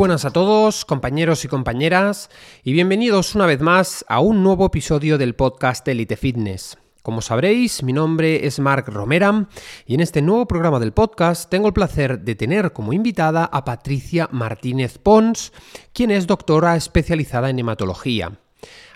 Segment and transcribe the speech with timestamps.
[0.00, 2.30] buenas a todos, compañeros y compañeras,
[2.64, 6.78] y bienvenidos una vez más a un nuevo episodio del podcast Elite Fitness.
[7.02, 9.46] Como sabréis, mi nombre es Marc Romera
[9.84, 13.62] y en este nuevo programa del podcast tengo el placer de tener como invitada a
[13.66, 15.52] Patricia Martínez Pons,
[15.92, 18.40] quien es doctora especializada en hematología.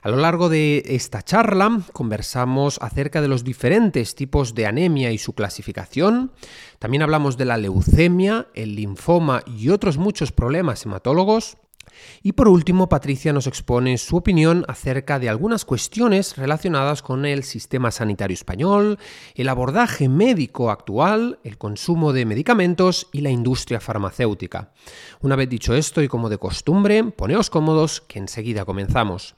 [0.04, 5.16] A lo largo de esta charla conversamos acerca de los diferentes tipos de anemia y
[5.16, 6.30] su clasificación.
[6.78, 11.56] También hablamos de la leucemia, el linfoma y otros muchos problemas hematólogos.
[12.22, 17.44] Y por último, Patricia nos expone su opinión acerca de algunas cuestiones relacionadas con el
[17.44, 18.98] sistema sanitario español,
[19.34, 24.72] el abordaje médico actual, el consumo de medicamentos y la industria farmacéutica.
[25.20, 29.34] Una vez dicho esto y como de costumbre, poneos cómodos que enseguida comenzamos.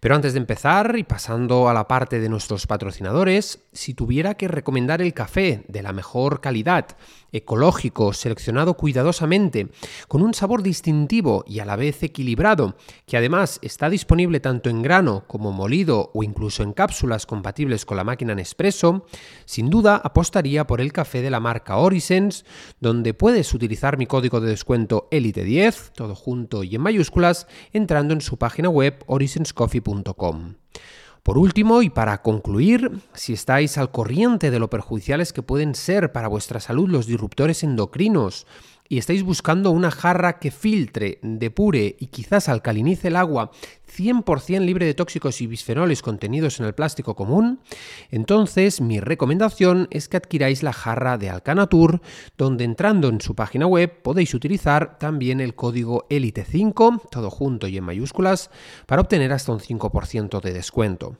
[0.00, 4.48] Pero antes de empezar y pasando a la parte de nuestros patrocinadores, si tuviera que
[4.48, 6.96] recomendar el café de la mejor calidad,
[7.32, 9.68] ecológico, seleccionado cuidadosamente,
[10.08, 14.80] con un sabor distintivo y a la vez equilibrado, que además está disponible tanto en
[14.80, 19.04] grano como molido o incluso en cápsulas compatibles con la máquina Nespresso,
[19.44, 22.46] sin duda apostaría por el café de la marca Orisens,
[22.80, 28.22] donde puedes utilizar mi código de descuento ELITE10, todo junto y en mayúsculas, entrando en
[28.22, 29.89] su página web orisenscoffee.com.
[31.22, 36.12] Por último, y para concluir, si estáis al corriente de lo perjudiciales que pueden ser
[36.12, 38.46] para vuestra salud los disruptores endocrinos,
[38.88, 43.52] y estáis buscando una jarra que filtre, depure y quizás alcalinice el agua
[44.00, 47.60] 100% libre de tóxicos y bisfenoles contenidos en el plástico común,
[48.10, 52.00] entonces mi recomendación es que adquiráis la jarra de Alcanatur,
[52.38, 57.76] donde entrando en su página web podéis utilizar también el código ELITE5, todo junto y
[57.76, 58.50] en mayúsculas,
[58.86, 61.16] para obtener hasta un 5% de descuento.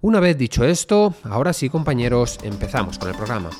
[0.00, 3.50] Una vez dicho esto, ahora sí compañeros, empezamos con el programa.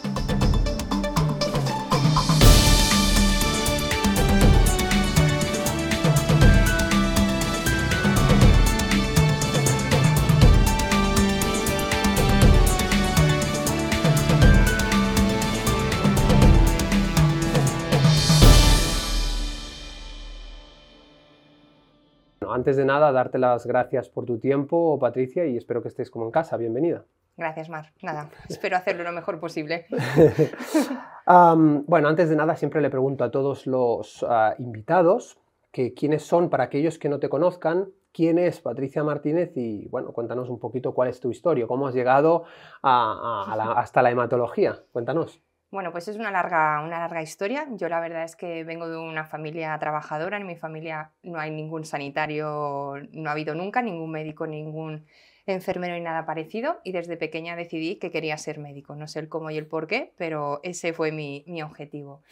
[22.55, 26.25] Antes de nada, darte las gracias por tu tiempo, Patricia, y espero que estés como
[26.27, 26.57] en casa.
[26.57, 27.05] Bienvenida.
[27.37, 27.93] Gracias, Mar.
[28.01, 29.87] Nada, espero hacerlo lo mejor posible.
[31.27, 35.37] bueno, antes de nada, siempre le pregunto a todos los ah, invitados
[35.73, 40.13] que quiénes son, para aquellos que no te conozcan, quién es Patricia Martínez y, bueno,
[40.13, 42.45] cuéntanos un poquito cuál es tu historia, cómo has llegado
[42.83, 44.85] hasta la hematología.
[44.93, 45.43] Cuéntanos.
[45.75, 47.67] Bueno, pues es una larga, una larga historia.
[47.73, 50.37] Yo la verdad es que vengo de una familia trabajadora.
[50.37, 55.05] En mi familia no hay ningún sanitario, no ha habido nunca ningún médico, ningún
[55.47, 56.81] enfermero y nada parecido.
[56.85, 58.95] Y desde pequeña decidí que quería ser médico.
[58.95, 62.23] No sé el cómo y el por qué, pero ese fue mi, mi objetivo.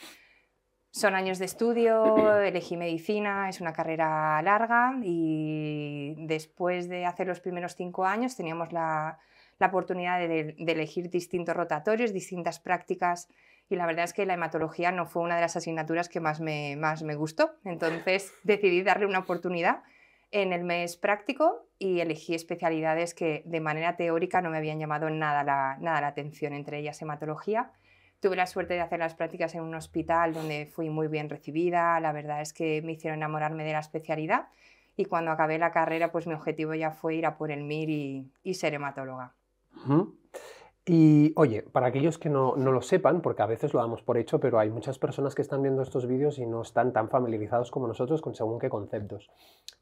[0.93, 7.41] Son años de estudio, elegí medicina, es una carrera larga y después de hacer los
[7.41, 9.19] primeros cinco años teníamos la,
[9.63, 13.29] la oportunidad de, elegir distintos rotatorios, distintas prácticas
[13.71, 16.41] y la verdad es que la hematología no fue una de las asignaturas que más
[16.41, 17.53] me, más me gustó.
[17.65, 19.85] Entonces decidí darle una oportunidad
[20.33, 25.09] en el mes práctico y elegí especialidades que de manera teórica no me habían llamado
[25.11, 27.71] nada la, nada la atención, entre ellas hematología.
[28.19, 32.01] Tuve la suerte de hacer las prácticas en un hospital donde fui muy bien recibida,
[32.01, 34.49] la verdad es que me hicieron enamorarme de la especialidad
[34.97, 37.91] y cuando acabé la carrera pues mi objetivo ya fue ir a por el MIR
[37.91, 39.35] y, y ser hematóloga.
[40.85, 44.19] Y oye, para aquellos que no, no, lo sepan, porque a veces lo damos por
[44.19, 47.71] hecho, pero hay muchas personas que están viendo estos vídeos y no están tan familiarizados
[47.71, 49.31] como nosotros con según qué conceptos.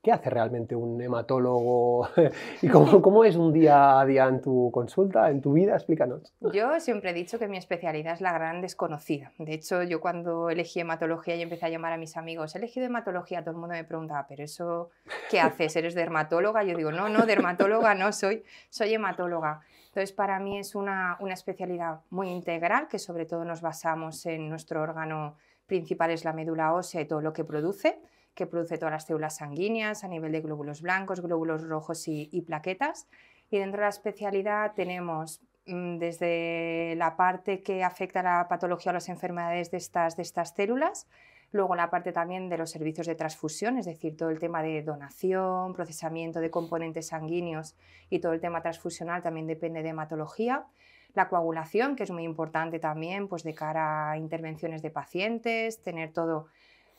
[0.03, 2.06] ¿Qué hace realmente un hematólogo?
[2.62, 5.75] ¿Y cómo, cómo, es un día a día en tu consulta, en tu vida?
[5.75, 6.34] Explícanos.
[6.53, 9.33] Yo siempre he dicho que mi especialidad es la gran desconocida.
[9.39, 12.84] De hecho, yo cuando elegí hematología y empecé a llamar a mis amigos, he elegido
[12.84, 14.91] hematología, todo el mundo me preguntaba, ¿pero eso
[15.31, 15.77] qué haces?
[15.77, 16.62] ¿Eres dermatóloga?
[16.62, 19.63] Yo digo, no, no, dermatóloga no soy, soy hematóloga.
[19.91, 24.83] Entonces, para mí es una, especialidad muy integral, que sobre todo nos basamos en nuestro
[24.83, 28.01] órgano principal, es la médula ósea y todo lo que produce,
[28.33, 32.42] que produce todas las células sanguíneas a nivel de glóbulos blancos, glóbulos rojos y, y
[32.42, 33.09] plaquetas.
[33.51, 38.91] Y dentro de la especialidad tenemos mm, desde la parte que afecta a la patología
[38.91, 41.09] o las enfermedades de estas, de estas células,
[41.53, 44.83] Luego la parte también de los servicios de transfusión, es decir, todo el tema de
[44.83, 47.75] donación, procesamiento de componentes sanguíneos
[48.09, 50.67] y todo el tema transfusional también depende de hematología.
[51.15, 56.13] La coagulación, que es muy importante también pues de cara a intervenciones de pacientes, tener
[56.13, 56.47] todo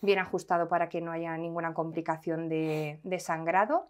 [0.01, 3.87] bien ajustado para que no haya ninguna complicación de, sangrado.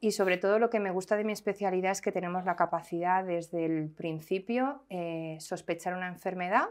[0.00, 3.22] Y sobre todo lo que me gusta de mi especialidad es que tenemos la capacidad
[3.22, 6.68] desde el principio eh, sospechar una enfermedad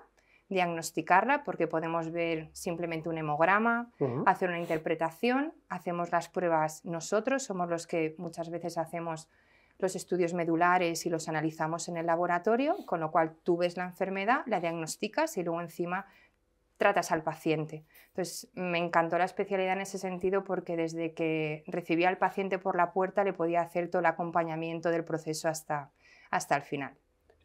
[0.49, 3.91] diagnosticarla porque podemos ver simplemente un hemograma,
[4.25, 9.29] hacer una interpretación, hacemos las pruebas nosotros, somos los que muchas veces hacemos
[9.77, 13.85] los estudios medulares y los analizamos en el laboratorio, con lo cual tú ves la
[13.85, 16.05] enfermedad, la diagnosticas y luego encima
[16.77, 17.85] tratas al paciente.
[18.07, 22.75] Entonces, me encantó la especialidad en ese sentido porque desde que recibía al paciente por
[22.75, 25.91] la puerta le podía hacer todo el acompañamiento del proceso hasta,
[26.31, 26.95] hasta el final.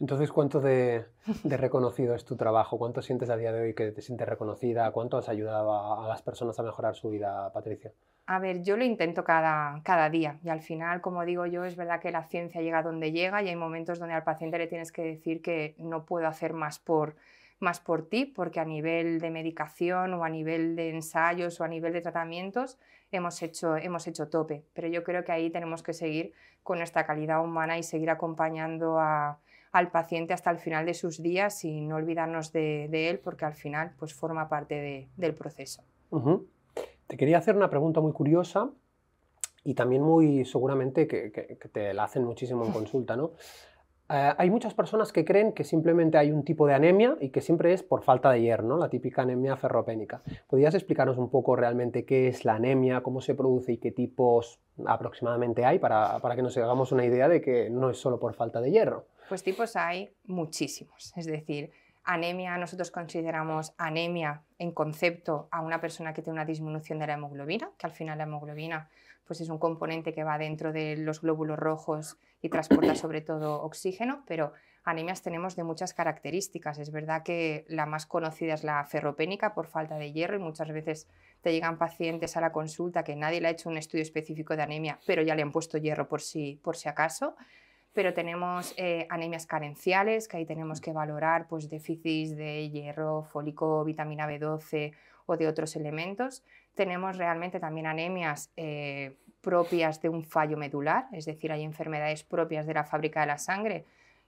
[0.00, 1.06] Entonces, ¿cuánto de,
[1.44, 2.78] reconocido es tu trabajo?
[2.78, 4.90] ¿Cuánto sientes a día de hoy que te sientes reconocida?
[4.90, 7.92] ¿Cuánto has ayudado a, las personas a mejorar su vida, Patricia?
[8.26, 11.76] A ver, yo lo intento cada, cada día y al final, como digo yo, es
[11.76, 14.92] verdad que la ciencia llega donde llega y hay momentos donde al paciente le tienes
[14.92, 17.16] que decir que no puedo hacer más por,
[17.60, 21.68] más por ti, porque a nivel de medicación o a nivel de ensayos o a
[21.68, 22.78] nivel de tratamientos
[23.12, 24.64] hemos hecho, hemos hecho tope.
[24.72, 26.32] Pero yo creo que ahí tenemos que seguir
[26.62, 29.38] con nuestra calidad humana y seguir acompañando a,
[29.74, 33.54] al paciente hasta el final de sus días y no olvidarnos de, él porque al
[33.54, 35.82] final pues forma parte del proceso.
[37.08, 38.70] Te quería hacer una pregunta muy curiosa
[39.64, 43.32] y también muy seguramente que, que te la hacen muchísimo en consulta, ¿no?
[44.10, 47.40] Eh, hay muchas personas que creen que simplemente hay un tipo de anemia y que
[47.40, 50.22] siempre es por falta de hierro, la típica anemia ferropénica.
[50.48, 54.60] ¿Podrías explicarnos un poco realmente qué es la anemia, cómo se produce y qué tipos
[54.86, 58.34] aproximadamente hay para, para que nos hagamos una idea de que no es solo por
[58.34, 59.06] falta de hierro?
[59.28, 61.12] Pues tipos hay muchísimos.
[61.16, 61.70] Es decir,
[62.04, 67.14] anemia, nosotros consideramos anemia en concepto a una persona que tiene una disminución de la
[67.14, 68.90] hemoglobina, que al final la hemoglobina
[69.26, 73.62] pues es un componente que va dentro de los glóbulos rojos y transporta sobre todo
[73.62, 74.52] oxígeno, pero
[74.84, 76.78] anemias tenemos de muchas características.
[76.78, 80.70] Es verdad que la más conocida es la ferropénica por falta de hierro y muchas
[80.70, 81.08] veces
[81.40, 84.62] te llegan pacientes a la consulta que nadie le ha hecho un estudio específico de
[84.62, 87.34] anemia, pero ya le han puesto hierro por si, por si acaso.
[87.94, 93.84] Pero tenemos eh, anemias carenciales, que ahí tenemos que valorar pues, déficits de hierro, fólico,
[93.84, 94.92] vitamina B12
[95.26, 96.42] o de otros elementos.
[96.74, 102.66] Tenemos realmente también anemias eh, propias de un fallo medular, es decir, hay enfermedades propias
[102.66, 103.84] de la fábrica de la sangre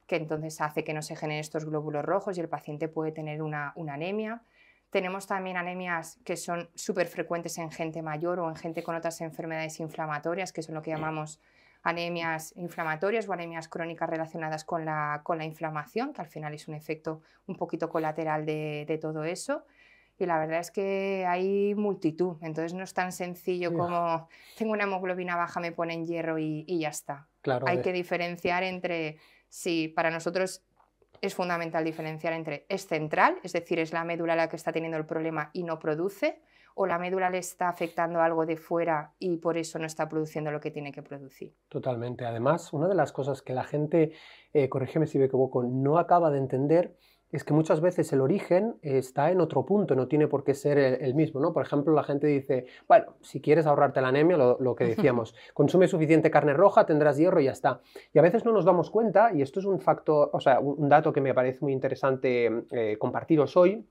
[0.06, 3.42] que entonces hace que no se generen estos glóbulos rojos y el paciente puede tener
[3.42, 4.42] una, anemia.
[4.90, 9.20] Tenemos también anemias que son súper frecuentes en gente mayor o en gente con otras
[9.20, 11.40] enfermedades inflamatorias, que son lo que llamamos
[11.82, 16.68] anemias inflamatorias o anemias crónicas relacionadas con la, con la inflamación, que al final es
[16.68, 19.64] un efecto un poquito colateral de, de todo eso
[20.18, 24.84] y la verdad es que hay multitud, entonces no es tan sencillo como tengo una
[24.84, 27.28] hemoglobina baja, me ponen hierro y, ya está.
[27.42, 29.18] Claro, hay que diferenciar entre,
[29.48, 30.64] si para nosotros
[31.20, 34.98] es fundamental diferenciar entre es central, es decir, es la médula la que está teniendo
[34.98, 36.40] el problema y no produce,
[36.74, 40.50] o la médula le está afectando algo de fuera y por eso no está produciendo
[40.50, 41.54] lo que tiene que producir.
[41.68, 42.26] Totalmente.
[42.26, 44.12] Además, una de las cosas que la gente,
[44.52, 46.96] eh, corrígeme si me equivoco, no acaba de entender
[47.32, 50.78] es que muchas veces el origen está en otro punto, no tiene por qué ser
[50.78, 51.52] el, mismo, ¿no?
[51.52, 55.88] Por ejemplo, la gente dice, bueno, si quieres ahorrarte la anemia, lo, que decíamos, consume
[55.88, 57.80] suficiente carne roja, tendrás hierro y ya está.
[58.12, 60.88] Y a veces no nos damos cuenta, y esto es un factor, o sea, un
[60.88, 63.84] dato que me parece muy interesante eh, compartiros hoy,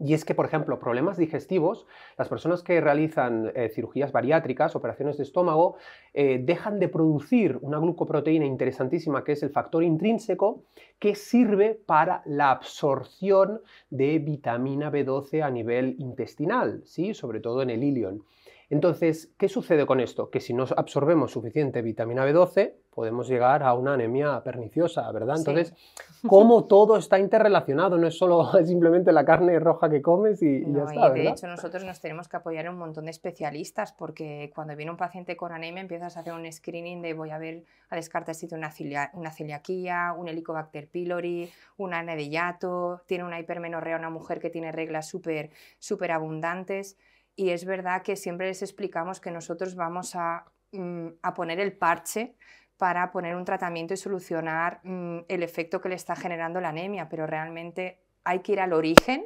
[0.00, 1.86] y es que, por ejemplo, problemas digestivos,
[2.16, 5.76] las personas que realizan eh, cirugías bariátricas, operaciones de estómago,
[6.14, 10.62] eh, dejan de producir una glucoproteína interesantísima que es el factor intrínseco
[10.98, 17.14] que sirve para la absorción de vitamina B12 a nivel intestinal, ¿sí?
[17.14, 18.22] sobre todo en el ilion.
[18.70, 20.30] Entonces, ¿qué sucede con esto?
[20.30, 25.36] Que si no absorbemos suficiente vitamina B12, podemos llegar a una anemia perniciosa, ¿verdad?
[25.38, 25.72] Entonces,
[26.28, 27.96] ¿cómo todo está interrelacionado?
[27.96, 31.16] No es solo simplemente la carne roja que comes y, ya está.
[31.16, 34.76] Y de hecho, nosotros nos tenemos que apoyar en un montón de especialistas porque cuando
[34.76, 37.96] viene un paciente con anemia empiezas a hacer un screening de voy a ver, a
[37.96, 44.10] descartar si tiene una, una celiaquía, un helicobacter pylori, una anedellato, tiene una hipermenorrea, una
[44.10, 46.98] mujer que tiene reglas súper súper abundantes
[47.38, 52.34] y es verdad que siempre les explicamos que nosotros vamos a, mm, poner el parche
[52.76, 57.08] para poner un tratamiento y solucionar mm, el efecto que le está generando la anemia,
[57.08, 59.24] pero realmente hay que ir al origen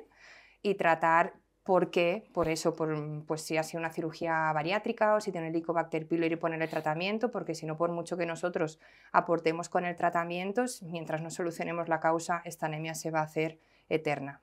[0.60, 5.20] y tratar por qué, por eso, por, pues si ha sido una cirugía bariátrica o
[5.22, 8.78] si tiene el Helicobacter pylori ponerle tratamiento, porque si no, por mucho que nosotros
[9.12, 13.58] aportemos con el tratamiento, mientras no solucionemos la causa, esta anemia se va a hacer
[13.94, 14.42] eterna.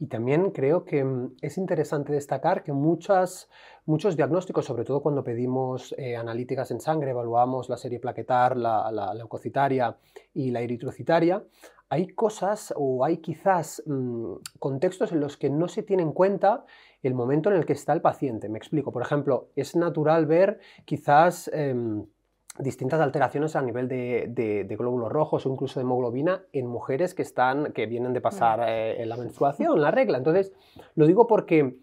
[0.00, 3.50] Y también creo que mm, es interesante destacar que muchas,
[3.84, 9.12] muchos diagnósticos, sobre todo cuando pedimos eh, analíticas en sangre, evaluamos la serie plaquetar, la,
[9.14, 9.96] leucocitaria
[10.32, 11.44] y la eritrocitaria,
[11.90, 16.64] hay cosas o hay quizás mm, contextos en los que no se tiene en cuenta
[17.02, 18.48] el momento en el que está el paciente.
[18.48, 18.92] Me explico.
[18.92, 21.50] Por ejemplo, es natural ver quizás...
[21.52, 22.06] Em,
[22.58, 27.72] distintas alteraciones a nivel de, glóbulos rojos o incluso de hemoglobina en mujeres que, están,
[27.72, 30.18] que vienen de pasar eh, la menstruación, la regla.
[30.18, 30.52] Entonces,
[30.94, 31.76] lo digo porque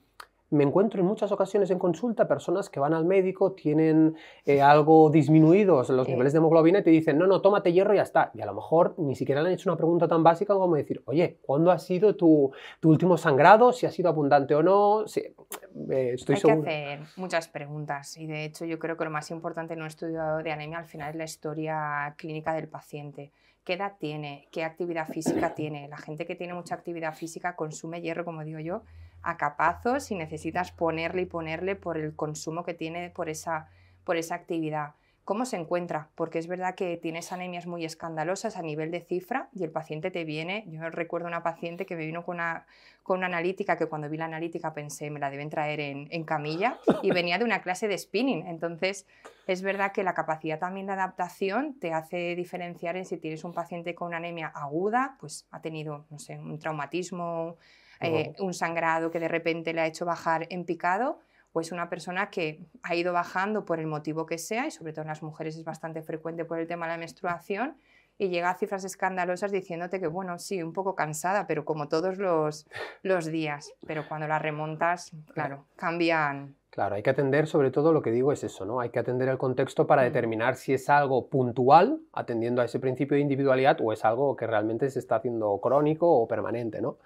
[0.50, 5.10] me encuentro en muchas ocasiones en consulta personas que van al médico, tienen eh, algo
[5.10, 8.32] disminuidos los niveles de hemoglobina y te dicen, no, no, tómate hierro y ya está.
[8.34, 11.02] Y a lo mejor ni siquiera le han hecho una pregunta tan básica como decir,
[11.06, 12.52] oye, ¿cuándo ha sido tu,
[12.84, 13.74] último sangrado?
[13.74, 15.08] Si ha sido abundante o no.
[15.08, 19.12] Si, eh, estoy Hay que hacer muchas preguntas y de hecho yo creo que lo
[19.12, 23.32] más importante en un estudio de anemia al final es la historia clínica del paciente
[23.68, 25.90] qué edad tiene, qué actividad física tiene.
[25.90, 28.84] La gente que tiene mucha actividad física consume hierro, como digo yo,
[29.22, 33.70] a capazos y necesitas ponerle y ponerle por el consumo que tiene por esa,
[34.04, 34.96] por esa actividad.
[35.28, 36.08] ¿Cómo se encuentra?
[36.16, 40.10] Porque es verdad que tienes anemias muy escandalosas a nivel de cifra y el paciente
[40.10, 42.66] te viene, yo recuerdo una paciente que me vino con una,
[43.04, 46.24] con una analítica que cuando vi la analítica pensé me la deben traer en, en
[46.24, 48.48] camilla y venía de una clase de spinning.
[48.48, 49.06] Entonces
[49.48, 53.52] es verdad que la capacidad también de adaptación te hace diferenciar en si tienes un
[53.52, 57.58] paciente con una anemia aguda, pues ha tenido, no sé, un traumatismo,
[58.00, 61.20] eh, un sangrado que de repente le ha hecho bajar en picado,
[61.54, 64.94] o es una persona que ha ido bajando por el motivo que sea, y sobre
[64.94, 67.78] todo en las mujeres es bastante frecuente por el tema de la menstruación,
[68.20, 72.18] y llega a cifras escandalosas diciéndote que, bueno, sí, un poco cansada, pero como todos
[72.18, 72.68] los,
[73.04, 73.72] los días.
[73.86, 76.56] Pero cuando la remontas, claro, cambian.
[76.72, 78.80] Claro, hay que atender, sobre todo lo que digo es eso, ¿no?
[78.80, 83.16] Hay que atender el contexto para determinar si es algo puntual, atendiendo a ese principio
[83.16, 86.98] de individualidad, o es algo que realmente se está haciendo crónico o permanente, ¿no?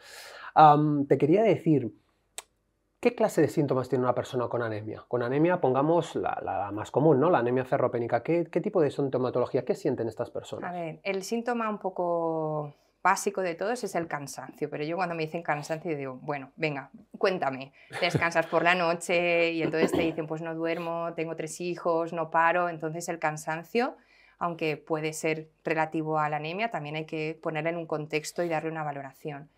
[1.08, 1.94] Te quería decir,
[3.00, 5.04] ¿qué clase de síntomas tiene una persona con anemia?
[5.08, 7.30] Con anemia, pongamos la, más común, ¿no?
[7.30, 8.24] La anemia ferropénica.
[8.24, 9.66] ¿Qué, tipo de sintomatología?
[9.66, 10.70] ¿Qué sienten estas personas?
[10.70, 15.16] A ver, el síntoma un poco básico de todos es el cansancio, pero yo cuando
[15.16, 20.28] me dicen cansancio digo, bueno, venga, cuéntame, descansas por la noche y entonces te dicen,
[20.28, 23.96] pues no duermo, tengo tres hijos, no paro, entonces el cansancio,
[24.38, 28.50] aunque puede ser relativo a la anemia, también hay que ponerla en un contexto y
[28.50, 29.50] darle una valoración.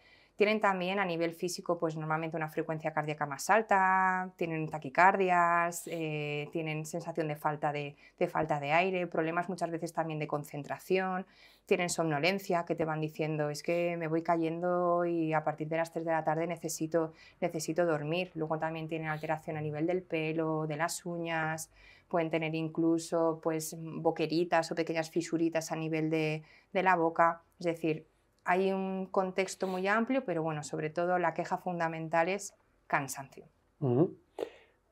[0.44, 6.50] Tienen también a nivel físico, pues normalmente una frecuencia cardíaca más alta, tienen taquicardias, eh,
[6.52, 7.96] tienen sensación de falta de,
[8.28, 11.26] falta de aire, problemas muchas veces también de concentración,
[11.66, 15.78] tienen somnolencia que te van diciendo es que me voy cayendo y a partir de
[15.78, 18.32] las 3 de la tarde necesito, necesito dormir.
[18.36, 21.72] Luego también tienen alteración a nivel del pelo, de las uñas,
[22.10, 27.44] pueden tener incluso pues boqueritas o pequeñas fisuritas a nivel de, de la boca.
[27.60, 28.08] Es decir,
[28.46, 32.56] hay un contexto muy amplio, pero bueno, sobre todo la queja fundamental es
[32.88, 33.46] cansancio.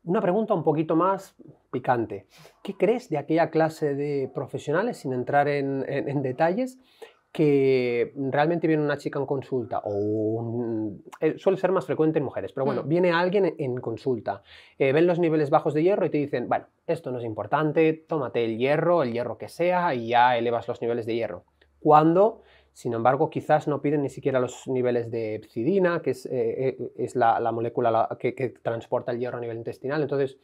[0.04, 1.36] Una pregunta un poquito más
[1.70, 2.28] picante.
[2.64, 6.80] ¿Qué crees de aquella clase de profesionales, sin entrar en, detalles,
[7.32, 10.92] que realmente viene una chica en consulta, o
[11.22, 12.90] eh, suele ser más frecuente en mujeres, pero bueno, mm.
[12.90, 14.44] viene alguien en, consulta,
[14.78, 17.94] eh, ven los niveles bajos de hierro y te dicen, bueno, esto no es importante,
[17.94, 21.46] tómate el hierro, el hierro que sea, y ya elevas los niveles de hierro.
[21.80, 22.42] Cuando
[22.74, 27.10] sin embargo, quizás no piden ni siquiera los niveles de epsidina, que es, eh, eh,
[27.16, 30.02] la, molécula que, transporta el hierro a nivel intestinal.
[30.02, 30.38] Entonces,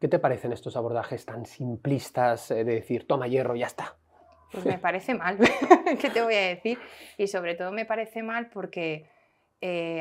[0.00, 3.96] ¿qué te parecen estos abordajes tan simplistas eh, de decir, toma hierro, y ya está?
[4.50, 5.38] Pues me parece mal,
[6.00, 6.78] ¿qué te voy a decir?
[7.18, 9.12] Y sobre todo me parece mal porque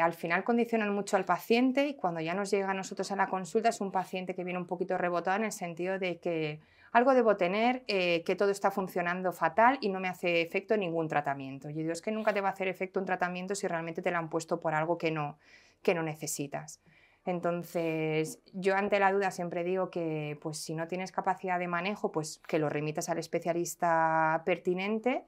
[0.01, 3.27] al final condicionan mucho al paciente y cuando ya nos llega a nosotros a la
[3.27, 6.59] consulta es un paciente que viene un poquito rebotado en el sentido de que
[6.93, 11.07] algo debo tener eh, que todo está funcionando fatal y no me hace efecto ningún
[11.07, 11.69] tratamiento.
[11.69, 14.11] Y digo, es que nunca te va a hacer efecto un tratamiento si realmente te
[14.11, 15.39] lo han puesto por algo que no,
[15.81, 16.81] que no necesitas.
[17.25, 22.11] Entonces, yo ante la duda siempre digo que pues, si no tienes capacidad de manejo,
[22.11, 25.25] pues que lo remitas al especialista pertinente,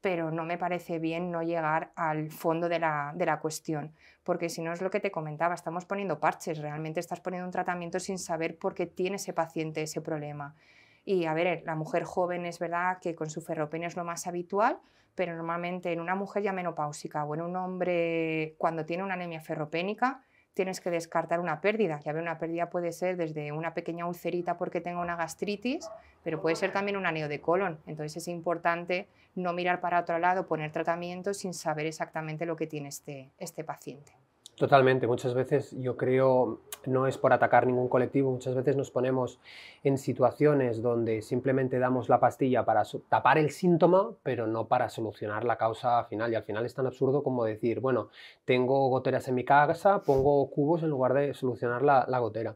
[0.00, 4.48] pero no me parece bien no llegar al fondo de la, de la cuestión, porque
[4.48, 7.98] si no es lo que te comentaba, estamos poniendo parches, realmente estás poniendo un tratamiento
[8.00, 10.54] sin saber por qué tiene ese paciente ese problema.
[11.04, 14.26] Y a ver, la mujer joven es verdad que con su ferropenia es lo más
[14.26, 14.78] habitual,
[15.14, 19.40] pero normalmente en una mujer ya menopáusica o en un hombre cuando tiene una anemia
[19.40, 20.22] ferropénica,
[20.54, 22.00] tienes que descartar una pérdida.
[22.00, 25.88] Ya ver, una pérdida puede ser desde una pequeña ulcerita porque tenga una gastritis,
[26.22, 27.78] pero puede ser también un aneo de colon.
[27.86, 32.66] Entonces es importante no mirar para otro lado, poner tratamiento sin saber exactamente lo que
[32.66, 34.12] tiene este, este paciente.
[34.60, 39.40] Totalmente, muchas veces yo creo, no es por atacar ningún colectivo, muchas veces nos ponemos
[39.84, 45.44] en situaciones donde simplemente damos la pastilla para tapar el síntoma, pero no para solucionar
[45.44, 46.30] la causa final.
[46.30, 48.10] Y al final es tan absurdo como decir, bueno,
[48.44, 52.54] tengo goteras en mi casa, pongo cubos en lugar de solucionar la, la gotera.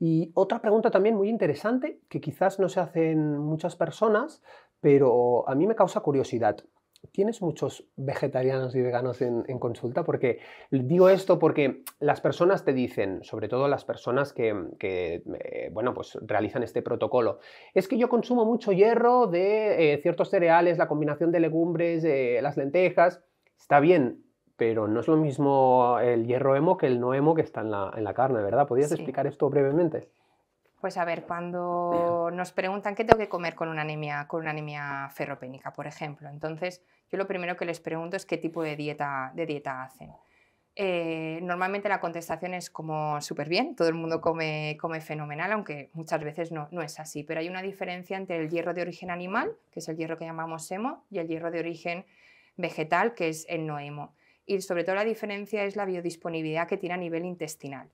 [0.00, 4.42] Y otra pregunta también muy interesante, que quizás no se hacen muchas personas,
[4.80, 6.64] pero a mí me causa curiosidad.
[7.12, 10.04] ¿Tienes muchos vegetarianos y veganos en, consulta?
[10.04, 10.40] Porque
[10.70, 16.18] digo esto porque las personas te dicen, sobre todo las personas que, eh, bueno, pues
[16.22, 17.38] realizan este protocolo,
[17.72, 22.04] es que yo consumo mucho hierro de eh, ciertos cereales, la combinación de legumbres,
[22.42, 23.22] las lentejas,
[23.56, 24.24] está bien,
[24.56, 27.70] pero no es lo mismo el hierro hemo que el no hemo que está en
[27.70, 28.66] la, carne, ¿verdad?
[28.66, 30.10] ¿Podrías explicar esto brevemente?
[30.80, 34.50] Pues a ver, cuando nos preguntan qué tengo que comer con una anemia, con una
[34.50, 38.76] anemia ferropénica, por ejemplo, entonces yo lo primero que les pregunto es qué tipo de
[38.76, 40.12] dieta, de dieta hacen.
[40.76, 45.90] Eh, normalmente la contestación es como súper bien, todo el mundo come, come fenomenal, aunque
[45.94, 49.10] muchas veces no, no, es así, pero hay una diferencia entre el hierro de origen
[49.10, 52.06] animal, que es el hierro que llamamos hemo, y el hierro de origen
[52.56, 54.14] vegetal, que es el no hemo.
[54.46, 57.90] Y sobre todo la diferencia es la biodisponibilidad que tiene a nivel intestinal.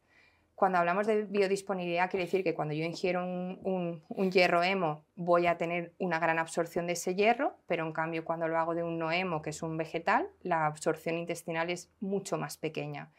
[0.54, 5.58] Cuando hablamos de biodisponibilidad, quiere decir que cuando yo ingiero un, hierro hemo voy a
[5.58, 8.98] tener una gran absorción de ese hierro, pero en cambio cuando lo hago de un
[8.98, 13.10] no hemo, que es un vegetal, la absorción intestinal es mucho más pequeña.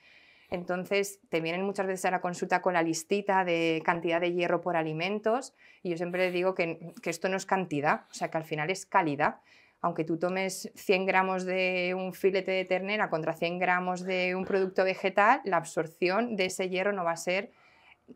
[0.50, 4.62] Entonces, te vienen muchas veces a la consulta con la listita de cantidad de hierro
[4.62, 8.38] por alimentos y yo siempre digo que, que esto no es cantidad, o sea que
[8.38, 9.42] al final es calidad
[9.82, 14.46] aunque tú tomes 100 gramos de un filete de ternera contra 100 gramos de un
[14.46, 17.52] producto vegetal, la absorción de ese hierro no va a ser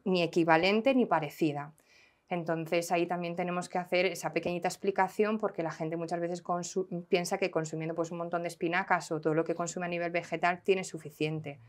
[0.04, 1.74] ni equivalente ni parecida.
[2.30, 6.44] Entonces ahí también tenemos que hacer esa pequeñita explicación porque la gente muchas veces
[7.08, 10.12] piensa que consumiendo pues, un montón de espinacas o todo lo que consume a nivel
[10.12, 11.60] vegetal tiene suficiente.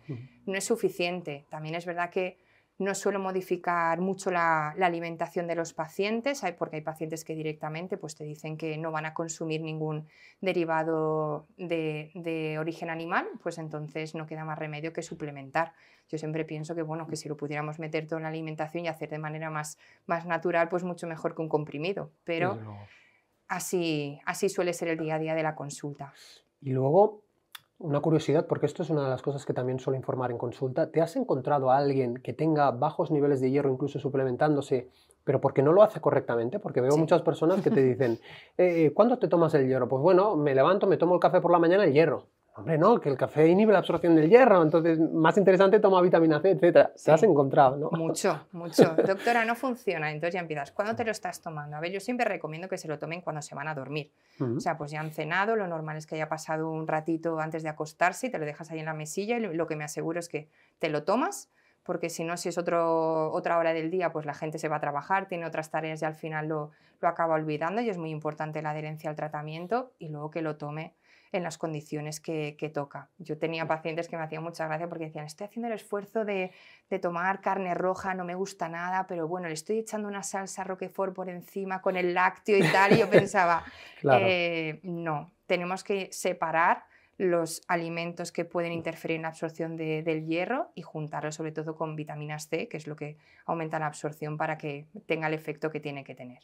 [0.45, 1.47] No es suficiente.
[1.49, 2.39] También es verdad que
[2.81, 8.17] no suelo modificar mucho la, alimentación de los pacientes, porque hay pacientes que directamente pues,
[8.17, 10.07] te dicen que no van a consumir ningún
[10.41, 15.75] derivado de, origen animal, pues entonces no queda más remedio que suplementar.
[16.09, 18.89] Yo siempre pienso que, bueno, que si lo pudiéramos meter todo en la alimentación y
[18.89, 22.11] hacer de manera más, más natural, pues mucho mejor que un comprimido.
[22.25, 22.59] Pero
[23.47, 26.15] así, así suele ser el día a día de la consulta.
[26.63, 27.23] Y luego,
[27.81, 30.91] una curiosidad, porque esto es una de las cosas que también suelo informar en consulta.
[30.91, 34.91] ¿Te has encontrado a alguien que tenga bajos niveles de hierro, incluso suplementándose,
[35.25, 36.59] pero porque no lo hace correctamente?
[36.59, 38.19] Porque veo muchas personas que te dicen,
[38.59, 39.89] eh, ¿cuándo te tomas el hierro?
[39.89, 42.27] Pues bueno, me levanto, me tomo el café por la mañana, el hierro.
[42.57, 46.41] Hombre, no, que el café inhibe la absorción del hierro, entonces más interesante toma vitamina
[46.41, 46.91] C, etc.
[46.97, 47.91] Se has encontrado, ¿no?
[47.93, 48.97] Mucho, mucho.
[48.97, 50.73] Doctora, no funciona, entonces ya empiezas.
[50.73, 51.77] ¿Cuándo te lo estás tomando?
[51.77, 54.11] A ver, yo siempre recomiendo que se lo tomen cuando se van a dormir.
[54.41, 57.63] O sea, pues ya han cenado, lo normal es que haya pasado un ratito antes
[57.63, 60.19] de acostarse y te lo dejas ahí en la mesilla y lo que me aseguro
[60.19, 61.51] es que te lo tomas,
[61.83, 64.77] porque si no, si es otro, otra hora del día, pues la gente se va
[64.77, 68.11] a trabajar, tiene otras tareas y al final lo, lo acaba olvidando y es muy
[68.11, 70.95] importante la adherencia al tratamiento y luego que lo tome
[71.33, 73.09] en las condiciones que, toca.
[73.19, 76.53] Yo tenía pacientes que me hacían mucha gracia porque decían, estoy haciendo el esfuerzo de,
[77.01, 81.15] tomar carne roja, no me gusta nada, pero bueno, le estoy echando una salsa roquefort
[81.15, 83.65] por encima con el lácteo y tal, y yo pensaba,
[84.03, 86.85] eh, no, tenemos que separar
[87.21, 91.95] los alimentos que pueden interferir en la absorción del hierro y juntarlo sobre todo con
[91.95, 95.81] vitaminas C, que es lo que aumenta la absorción para que tenga el efecto que
[95.81, 96.39] tiene que tener.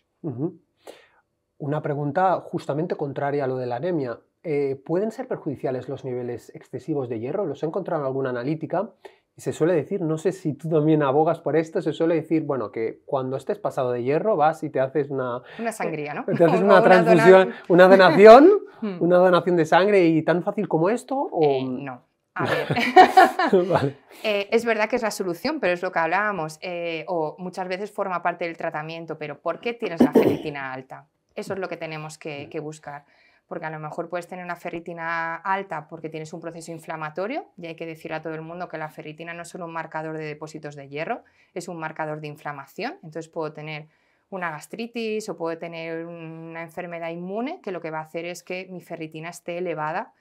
[1.56, 4.20] Una pregunta justamente contraria a lo de la anemia.
[4.42, 7.46] Eh, ¿pueden ser perjudiciales los niveles excesivos de hierro?
[7.46, 8.90] Los he encontrado en alguna analítica
[9.36, 12.44] y se suele decir, no sé si tú también abogas por esto, se suele decir,
[12.44, 15.42] bueno, que cuando estés pasado de hierro vas y te haces una...
[15.58, 16.24] Una sangría, ¿no?
[16.24, 18.96] Te haces una, transfusión, una, donación, hmm.
[19.00, 21.16] una donación de sangre y tan fácil como esto.
[21.16, 21.42] O...
[21.42, 22.02] Eh, no.
[22.34, 22.44] A
[23.50, 26.58] ver, eh, es verdad que es la solución, pero es lo que hablábamos,
[27.06, 31.06] o muchas veces forma parte del tratamiento, pero ¿por qué tienes la ferritina alta?
[31.34, 33.06] Eso es lo que tenemos que buscar
[33.46, 37.66] porque a lo mejor puedes tener una ferritina alta porque tienes un proceso inflamatorio, y
[37.66, 40.16] hay que decir a todo el mundo que la ferritina no es solo un marcador
[40.16, 41.22] de depósitos de hierro,
[41.54, 43.88] es un marcador de inflamación, entonces puedo tener
[44.28, 48.42] una gastritis o puedo tener una enfermedad inmune que lo que va a hacer es
[48.42, 50.12] que mi ferritina esté elevada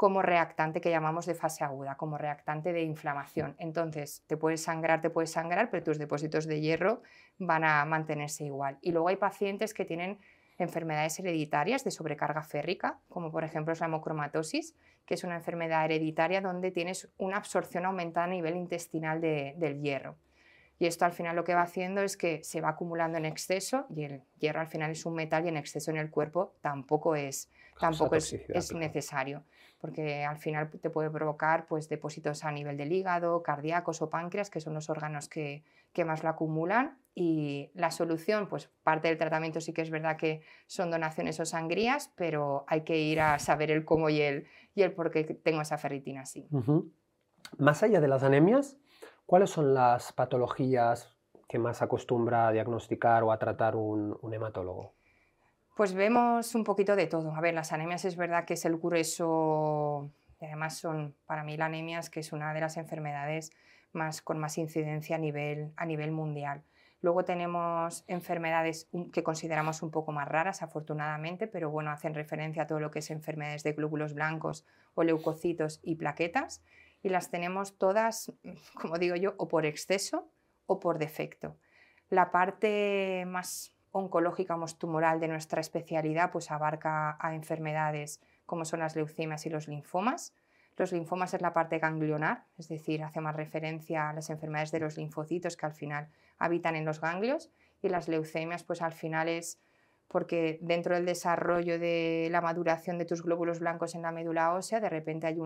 [0.00, 3.54] como reactante que llamamos de fase aguda, como reactante de inflamación.
[3.58, 7.02] Entonces, te puedes sangrar, te puedes sangrar, pero tus depósitos de hierro
[7.36, 8.78] van a mantenerse igual.
[8.80, 10.18] Y luego hay pacientes que tienen
[10.60, 14.74] enfermedades hereditarias de sobrecarga férrica, como por ejemplo es la hemocromatosis,
[15.06, 20.16] que es una enfermedad hereditaria donde tienes una absorción aumentada a nivel intestinal del hierro.
[20.80, 23.84] Y esto al final lo que va haciendo es que se va acumulando en exceso
[23.94, 27.14] y el hierro al final es un metal y en exceso en el cuerpo tampoco
[27.14, 29.44] es, tampoco es, necesario,
[29.78, 34.48] porque al final te puede provocar pues, depósitos a nivel del hígado, cardíacos o páncreas,
[34.48, 36.96] que son los órganos que, que más lo acumulan.
[37.14, 41.44] Y la solución, pues parte del tratamiento sí que es verdad que son donaciones o
[41.44, 45.24] sangrías, pero hay que ir a saber el cómo y el, y el por qué
[45.24, 46.48] tengo esa ferritina así.
[47.58, 48.78] Más allá de las anemias,
[49.30, 51.16] ¿cuáles son las patologías
[51.48, 54.92] que más acostumbra a diagnosticar o a tratar un, hematólogo?
[55.76, 57.32] Pues vemos un poquito de todo.
[57.36, 61.56] A ver, las anemias es verdad que es el grueso, y además son para mí
[61.56, 63.52] la anemia que es una de las enfermedades
[63.92, 66.64] más, con más incidencia a nivel, a nivel mundial.
[67.00, 72.66] Luego tenemos enfermedades que consideramos un poco más raras, afortunadamente, pero bueno, hacen referencia a
[72.66, 76.64] todo lo que es enfermedades de glóbulos blancos o leucocitos y plaquetas.
[77.02, 78.32] Y las tenemos todas,
[78.80, 80.30] como digo yo, o por exceso
[80.66, 81.56] o por defecto.
[82.08, 88.80] La parte más oncológica o tumoral de nuestra especialidad pues abarca a enfermedades como son
[88.80, 90.34] las leucemias y los linfomas.
[90.76, 94.80] Los linfomas es la parte ganglionar, es decir, hace más referencia a las enfermedades de
[94.80, 96.08] los linfocitos que al final
[96.38, 97.50] habitan en los ganglios
[97.82, 99.60] y las leucemias pues al final es
[100.08, 104.80] porque dentro del desarrollo de la maduración de tus glóbulos blancos en la médula ósea
[104.80, 105.38] de repente hay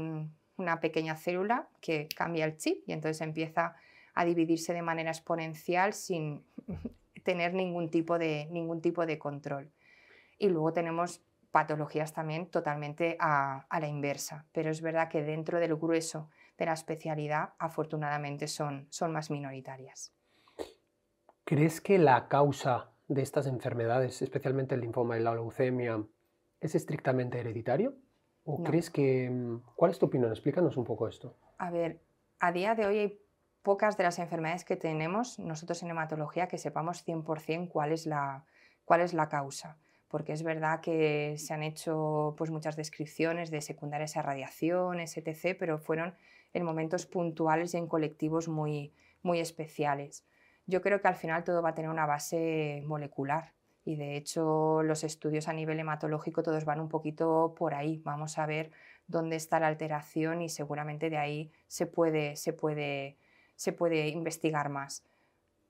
[0.56, 3.76] una pequeña célula que cambia el chip y entonces empieza
[4.14, 6.44] a dividirse de manera exponencial sin
[7.24, 9.72] tener ningún tipo de, ningún tipo de control.
[10.38, 15.76] Y luego tenemos patologías también totalmente a, la inversa, pero es verdad que dentro del
[15.76, 20.12] grueso de la especialidad afortunadamente son, son más minoritarias.
[21.44, 26.02] ¿Crees que la causa de estas enfermedades, especialmente el linfoma y la leucemia,
[26.60, 27.94] es estrictamente hereditario?
[28.44, 29.30] ¿O crees que...
[29.30, 30.30] Mm, ¿Cuál es tu opinión?
[30.30, 31.36] Explícanos un poco esto.
[31.58, 32.00] A ver,
[32.40, 33.20] a día de hoy hay
[33.62, 38.44] pocas de las enfermedades que tenemos nosotros en hematología que sepamos 100% cuál es la,
[38.84, 39.78] cuál es la causa.
[40.08, 45.56] Porque es verdad que se han hecho pues, muchas descripciones de secundarias a radiaciones, etc.,
[45.58, 46.14] pero fueron
[46.52, 50.24] en momentos puntuales y en colectivos muy, muy especiales
[50.66, 53.53] yo creo que al final todo va a tener una base molecular
[53.84, 58.00] y de hecho los estudios a nivel hematológico todos van un poquito por ahí.
[58.04, 58.70] Vamos a ver
[59.06, 63.16] dónde está la alteración y seguramente de ahí se puede, se puede,
[63.56, 65.04] se puede investigar más.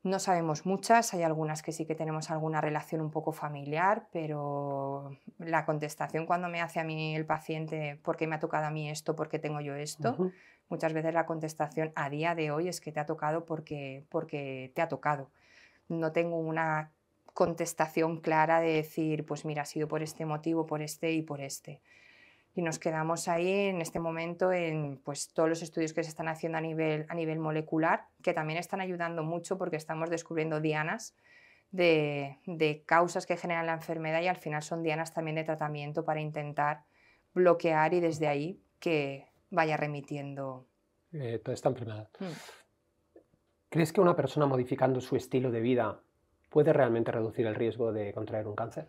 [0.05, 5.17] No sabemos muchas, hay algunas que sí que tenemos alguna relación un poco familiar, pero
[5.39, 8.71] la contestación cuando me hace a mí el paciente, ¿por qué me ha tocado a
[8.71, 9.17] mí esto?
[9.17, 10.31] ¿Por qué tengo yo esto?
[10.69, 14.73] muchas veces la contestación a día de hoy es que te ha tocado porque, porque
[14.75, 15.31] te ha tocado.
[15.89, 16.91] No tengo una
[17.35, 21.41] contestación clara de decir, pues mira, ha sido por este motivo, por este y por
[21.41, 21.83] este.
[22.55, 26.29] Y nos quedamos ahí en este momento en pues, todos los estudios que se están
[26.29, 31.17] haciendo a nivel, a nivel molecular, que también están ayudando mucho porque estamos descubriendo dianas
[31.73, 36.05] de, de causas que generan la enfermedad y al final son dianas también de tratamiento
[36.05, 36.85] para intentar
[37.35, 40.67] bloquear y desde ahí que vaya remitiendo.
[41.13, 42.09] Eh, toda esta enfermedad.
[42.21, 42.25] Mm.
[43.71, 46.01] ¿Crees que una persona modificando su estilo de vida
[46.51, 48.87] puede realmente reducir el riesgo de contraer un cáncer?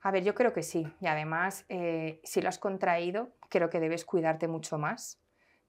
[0.00, 0.86] A ver, yo creo que sí.
[1.00, 5.20] Y además, eh, si lo has contraído, creo que debes cuidarte mucho más,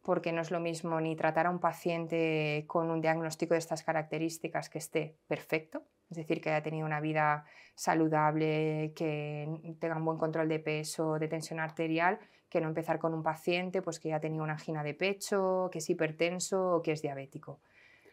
[0.04, 3.84] porque no es lo mismo ni tratar a un paciente con un diagnóstico de estas
[3.84, 10.06] características que esté perfecto, es decir, que haya tenido una vida saludable, que tenga un
[10.06, 14.10] buen control de peso, de tensión arterial, que no empezar con un paciente pues, que
[14.10, 17.60] ya tenido una angina de pecho, que es hipertenso o que es diabético.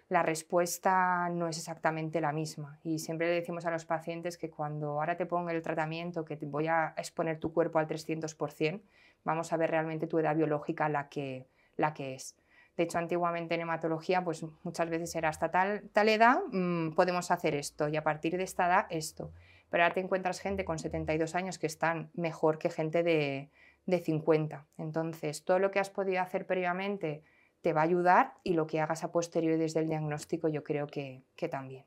[0.09, 4.51] La respuesta no es exactamente la misma y siempre le decimos a los pacientes que
[4.51, 8.81] cuando ahora te ponga el tratamiento, que te voy a exponer tu cuerpo al 300%,
[9.25, 12.37] vamos a ver realmente tu edad biológica la que, la que es.
[12.77, 17.31] De hecho, antiguamente en hematología, pues muchas veces era hasta tal, tal edad mm, podemos
[17.31, 19.33] hacer esto y a partir de esta edad esto.
[19.71, 23.51] Pero ahora te encuentras gente con 72 años que están mejor que gente de,
[23.87, 24.67] de 50.
[24.79, 27.23] Entonces, todo lo que has podido hacer previamente
[27.67, 30.87] te va a ayudar y lo que hagas a posteriori desde el diagnóstico yo creo
[30.87, 31.85] que, también.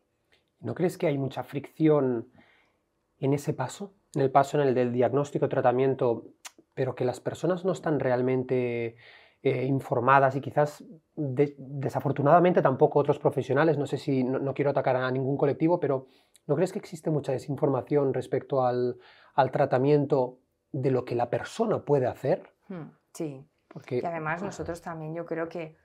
[0.59, 2.27] ¿No crees que hay mucha fricción
[3.17, 3.93] en ese paso?
[4.13, 6.33] En el paso en el del diagnóstico, tratamiento,
[6.73, 8.97] pero que las personas no están realmente
[9.41, 10.83] eh, informadas y quizás
[11.15, 16.07] desafortunadamente tampoco otros profesionales, no sé si no, quiero atacar a ningún colectivo, pero
[16.45, 18.97] ¿no crees que existe mucha desinformación respecto al,
[19.33, 20.39] al tratamiento
[20.73, 22.53] de lo que la persona puede hacer.
[22.67, 23.45] Hmm, sí.
[23.69, 23.99] Porque...
[24.03, 25.77] Y además nosotros también yo creo que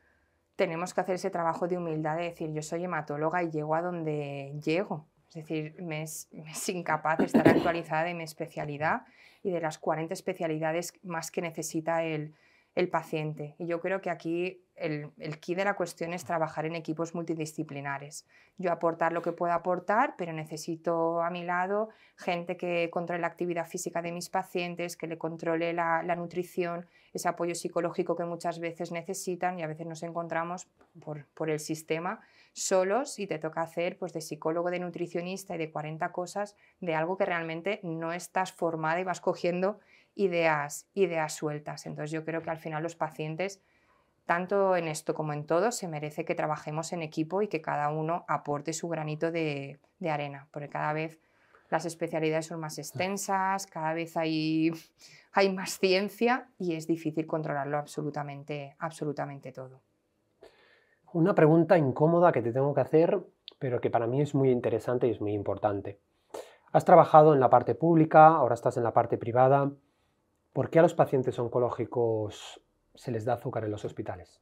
[0.56, 3.82] tenemos que hacer ese trabajo de humildad de decir, yo soy hematóloga y llego a
[3.82, 5.06] donde llego.
[5.28, 6.28] Es decir, me es,
[6.68, 9.02] incapaz de estar actualizada de mi especialidad
[9.42, 12.34] y de las 40 especialidades más que necesita el,
[12.74, 13.56] el paciente.
[13.58, 17.14] Y yo creo que aquí el, el key de la cuestión es trabajar en equipos
[17.14, 18.26] multidisciplinares.
[18.58, 23.28] Yo aportar lo que pueda aportar, pero necesito a mi lado gente que controle la
[23.28, 28.58] actividad física de mis pacientes, que le controle la, nutrición, ese apoyo psicológico que muchas
[28.58, 30.68] veces necesitan y a veces nos encontramos
[31.00, 32.20] por, por el sistema
[32.54, 36.94] solos y te toca hacer pues de psicólogo, de nutricionista y de 40 cosas de
[36.94, 39.80] algo que realmente no estás formada y vas cogiendo
[40.14, 41.86] ideas, ideas sueltas.
[41.86, 43.60] Entonces yo creo que al final los pacientes,
[44.26, 47.90] tanto en esto como en todo, se merece que trabajemos en equipo y que cada
[47.90, 51.18] uno aporte su granito de, arena, porque cada vez
[51.70, 54.70] las especialidades son más extensas, cada vez hay,
[55.32, 59.80] hay más ciencia y es difícil controlarlo absolutamente, absolutamente todo.
[61.12, 63.20] Una pregunta incómoda que te tengo que hacer,
[63.58, 66.00] pero que para mí es muy interesante y es muy importante.
[66.72, 69.70] Has trabajado en la parte pública, ahora estás en la parte privada.
[70.52, 72.60] ¿Por qué a los pacientes oncológicos
[72.94, 74.40] se les da azúcar en los hospitales?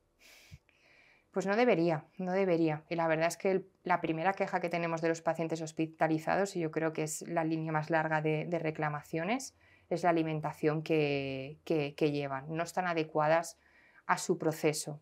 [1.32, 2.84] Pues no debería, no debería.
[2.90, 6.60] Y la verdad es que la primera queja que tenemos de los pacientes hospitalizados, y
[6.60, 9.56] yo creo que es la línea más larga de, reclamaciones,
[9.88, 12.54] es la alimentación que, que, llevan.
[12.54, 13.58] No están adecuadas
[14.06, 15.00] a su proceso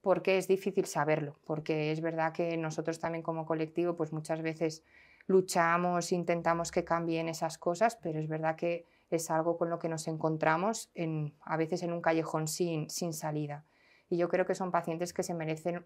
[0.00, 4.84] porque es difícil saberlo, porque es verdad que nosotros también como colectivo pues muchas veces
[5.26, 9.88] luchamos, intentamos que cambien esas cosas, pero es verdad que es algo con lo que
[9.88, 13.64] nos encontramos en, a veces en un callejón sin, sin salida.
[14.08, 15.84] Y yo creo que son pacientes que se merecen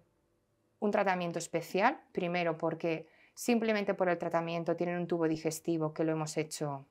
[0.79, 6.13] un tratamiento especial, primero porque simplemente por el tratamiento tienen un tubo digestivo que lo
[6.13, 6.87] hemos hecho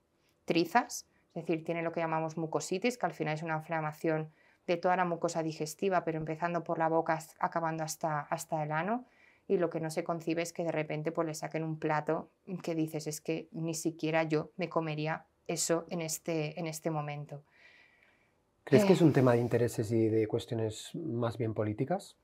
[0.46, 4.32] trizas, es decir, tienen lo que llamamos mucositis, que al final es una inflamación
[4.66, 9.06] de toda la mucosa digestiva, pero empezando por la boca, acabando hasta, hasta el ano.
[9.48, 12.30] Y lo que no se concibe es que de repente pues, le saquen un plato
[12.62, 17.44] que dices, es que ni siquiera yo me comería eso en este, en este momento.
[18.64, 19.04] ¿Crees que es eh.
[19.04, 22.16] un tema de intereses y de cuestiones más bien políticas?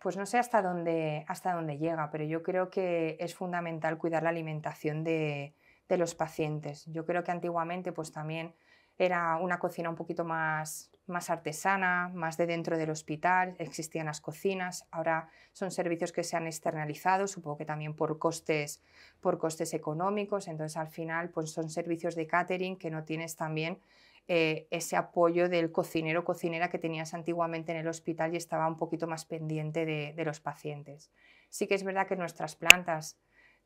[0.00, 4.22] Pues no sé hasta dónde, hasta dónde llega, pero yo creo que es fundamental cuidar
[4.22, 5.54] la alimentación de,
[5.88, 6.86] de los pacientes.
[6.86, 8.54] Yo creo que antiguamente pues también
[9.04, 14.20] era una cocina un poquito más, más artesana, más de dentro del hospital, existían las
[14.20, 18.80] cocinas, ahora son servicios que se han externalizado, supongo que también por costes,
[19.20, 23.80] por costes económicos, entonces al final pues son servicios de catering que no tienes también
[24.28, 28.68] eh, ese apoyo del cocinero o cocinera que tenías antiguamente en el hospital y estaba
[28.68, 31.10] un poquito más pendiente de, de los pacientes.
[31.50, 33.18] Sí que es verdad que nuestras plantas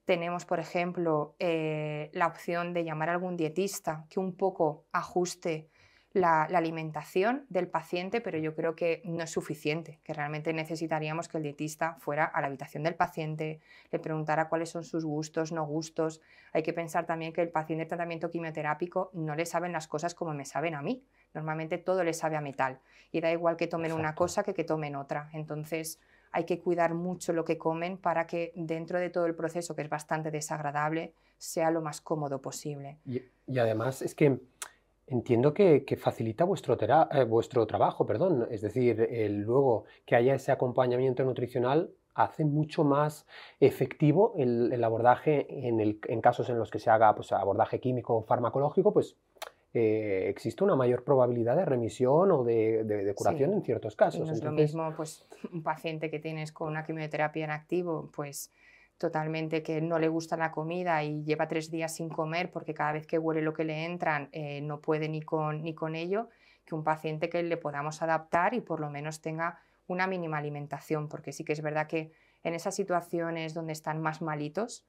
[0.07, 5.69] tenemos, por ejemplo, eh, la opción de llamar a algún dietista que un poco ajuste
[6.13, 11.37] la, alimentación del paciente, pero yo creo que no es suficiente, que realmente necesitaríamos que
[11.37, 15.67] el dietista fuera a la habitación del paciente, le preguntara cuáles son sus gustos, no
[15.67, 16.23] gustos.
[16.53, 20.15] Hay que pensar también que el paciente de tratamiento quimioterápico no le saben las cosas
[20.15, 21.05] como me saben a mí.
[21.35, 22.81] Normalmente todo le sabe a metal
[23.13, 25.29] y da igual que tomen una cosa que que tomen otra.
[25.35, 26.01] Entonces,
[26.37, 29.81] hay que cuidar mucho lo que comen para que dentro de todo el proceso, que
[29.81, 32.99] es bastante desagradable, sea lo más cómodo posible.
[33.07, 33.23] Y,
[33.59, 34.39] además es que
[35.07, 38.47] entiendo que, facilita vuestro, eh, vuestro trabajo, perdón.
[38.51, 43.27] es decir, luego que haya ese acompañamiento nutricional hace mucho más
[43.59, 48.15] efectivo el, abordaje en, el, en, casos en los que se haga pues, abordaje químico
[48.15, 49.17] o farmacológico, pues
[49.79, 54.27] eh, existe una mayor probabilidad de remisión o de, curación en ciertos casos.
[54.27, 58.51] no es lo mismo pues, un paciente que tienes con una quimioterapia en activo, pues
[58.97, 62.93] totalmente que no le gusta la comida y lleva tres días sin comer porque cada
[62.93, 66.31] vez que huele lo que le entran eh, no puede ni con, ni con ello,
[66.65, 71.07] que un paciente que le podamos adaptar y por lo menos tenga una mínima alimentación,
[71.07, 72.13] porque sí que es verdad que
[72.45, 74.87] en esas situaciones donde están más malitos,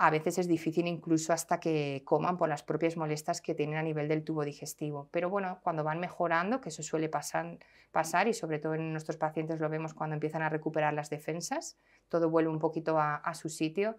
[0.00, 3.82] a veces es difícil incluso hasta que coman por las propias molestias que tienen a
[3.82, 5.08] nivel del tubo digestivo.
[5.10, 9.58] Pero bueno, cuando van mejorando, que eso suele pasar, y sobre todo en nuestros pacientes
[9.58, 11.76] lo vemos cuando empiezan a recuperar las defensas,
[12.08, 13.96] todo vuelve un poquito a, su sitio,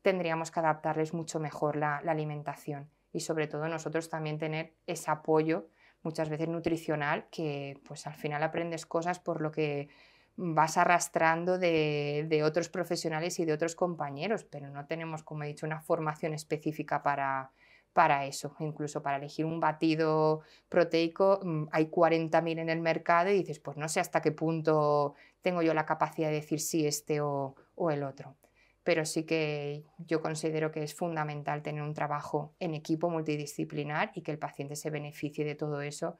[0.00, 5.10] tendríamos que adaptarles mucho mejor la, la alimentación y sobre todo nosotros también tener ese
[5.10, 5.68] apoyo
[6.02, 9.88] muchas veces nutricional que pues al final aprendes cosas por lo que
[10.36, 15.66] vas arrastrando de, otros profesionales y de otros compañeros, pero no tenemos, como he dicho,
[15.66, 17.52] una formación específica para,
[17.92, 18.56] para eso.
[18.58, 23.76] Incluso para elegir un batido proteico mm, hay 40.000 en el mercado y dices, pues
[23.76, 27.90] no sé hasta qué punto tengo yo la capacidad de decir sí este o, o
[27.90, 28.36] el otro.
[28.82, 34.22] Pero sí que yo considero que es fundamental tener un trabajo en equipo multidisciplinar y
[34.22, 36.18] que el paciente se beneficie de todo eso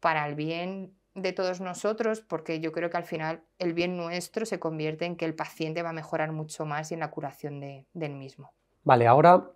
[0.00, 4.46] para el bien de todos nosotros, porque yo creo que al final el bien nuestro
[4.46, 7.60] se convierte en que el paciente va a mejorar mucho más y en la curación
[7.60, 8.52] de, del mismo.
[8.84, 9.50] Vale, ahora,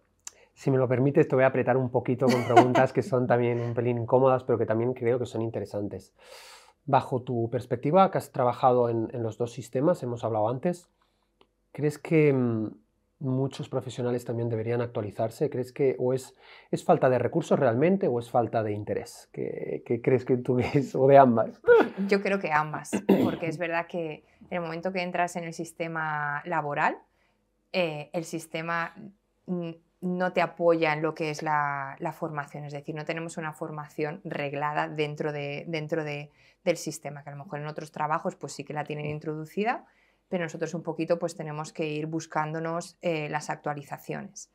[0.54, 3.60] si me lo permites, te voy a apretar un poquito con preguntas que son también
[3.60, 6.14] un pelín incómodas, pero que también creo que son interesantes.
[6.84, 10.88] Bajo tu perspectiva, que has trabajado en, en los dos sistemas, hemos hablado antes,
[11.70, 12.81] ¿crees que mm,
[13.22, 15.48] muchos profesionales también deberían actualizarse?
[15.48, 16.34] ¿Crees que o es,
[16.70, 19.28] es falta de recursos realmente o es falta de interés?
[19.32, 20.94] ¿Qué, crees que tú ves?
[20.94, 21.62] ¿O de ambas?
[22.08, 22.90] Yo creo que ambas,
[23.24, 26.98] porque es verdad que en el momento que entras en el sistema laboral,
[27.72, 28.94] eh, el sistema
[30.02, 34.20] no te apoya en lo que es la, formación, es decir, no tenemos una formación
[34.24, 36.30] reglada dentro, de, dentro de,
[36.64, 39.86] del sistema, que a lo mejor en otros trabajos pues sí que la tienen introducida,
[40.32, 44.50] pero nosotros un poquito pues tenemos que ir buscándonos eh, las actualizaciones.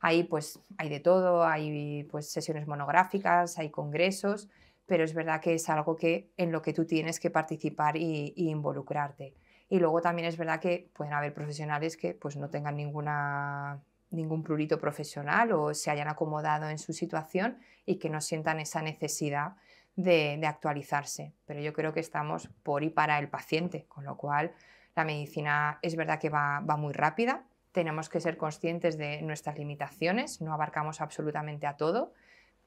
[0.00, 4.48] Ahí pues hay de todo, hay pues sesiones monográficas, hay congresos,
[4.86, 8.32] pero es verdad que es algo que, en lo que tú tienes que participar y,
[8.34, 9.36] involucrarte.
[9.68, 14.42] Y luego también es verdad que pueden haber profesionales que pues no tengan ninguna, ningún
[14.42, 19.52] prurito profesional o se hayan acomodado en su situación y que no sientan esa necesidad
[19.94, 21.34] de, actualizarse.
[21.46, 24.52] Pero yo creo que estamos por y para el paciente, con lo cual
[24.96, 29.58] la medicina es verdad que va, va muy rápida, tenemos que ser conscientes de nuestras
[29.58, 32.12] limitaciones, no abarcamos absolutamente a todo,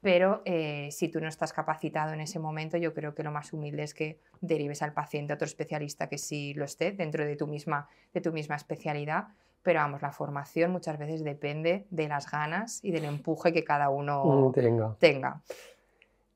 [0.03, 3.53] pero eh, si tú no estás capacitado en ese momento, yo creo que lo más
[3.53, 7.37] humilde es que derives al paciente a otro especialista que sí lo esté dentro de
[7.37, 9.29] tu misma, de tu misma especialidad.
[9.61, 13.89] Pero vamos, la formación muchas veces depende de las ganas y del empuje que cada
[13.89, 14.93] uno tenga.
[14.99, 15.41] tenga.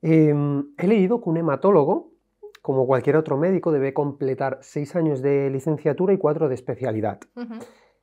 [0.00, 2.10] Em, he leído que un hematólogo,
[2.68, 7.18] como cualquier otro médico, debe completar seis años de licenciatura y cuatro de especialidad.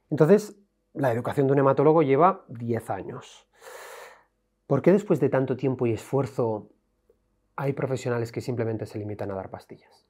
[0.10, 0.56] Entonces,
[0.92, 3.48] la educación de un hematólogo lleva 10 años.
[4.66, 6.72] ¿Por qué después de tanto tiempo y esfuerzo
[7.56, 10.08] hay profesionales que simplemente se limitan a dar pastillas?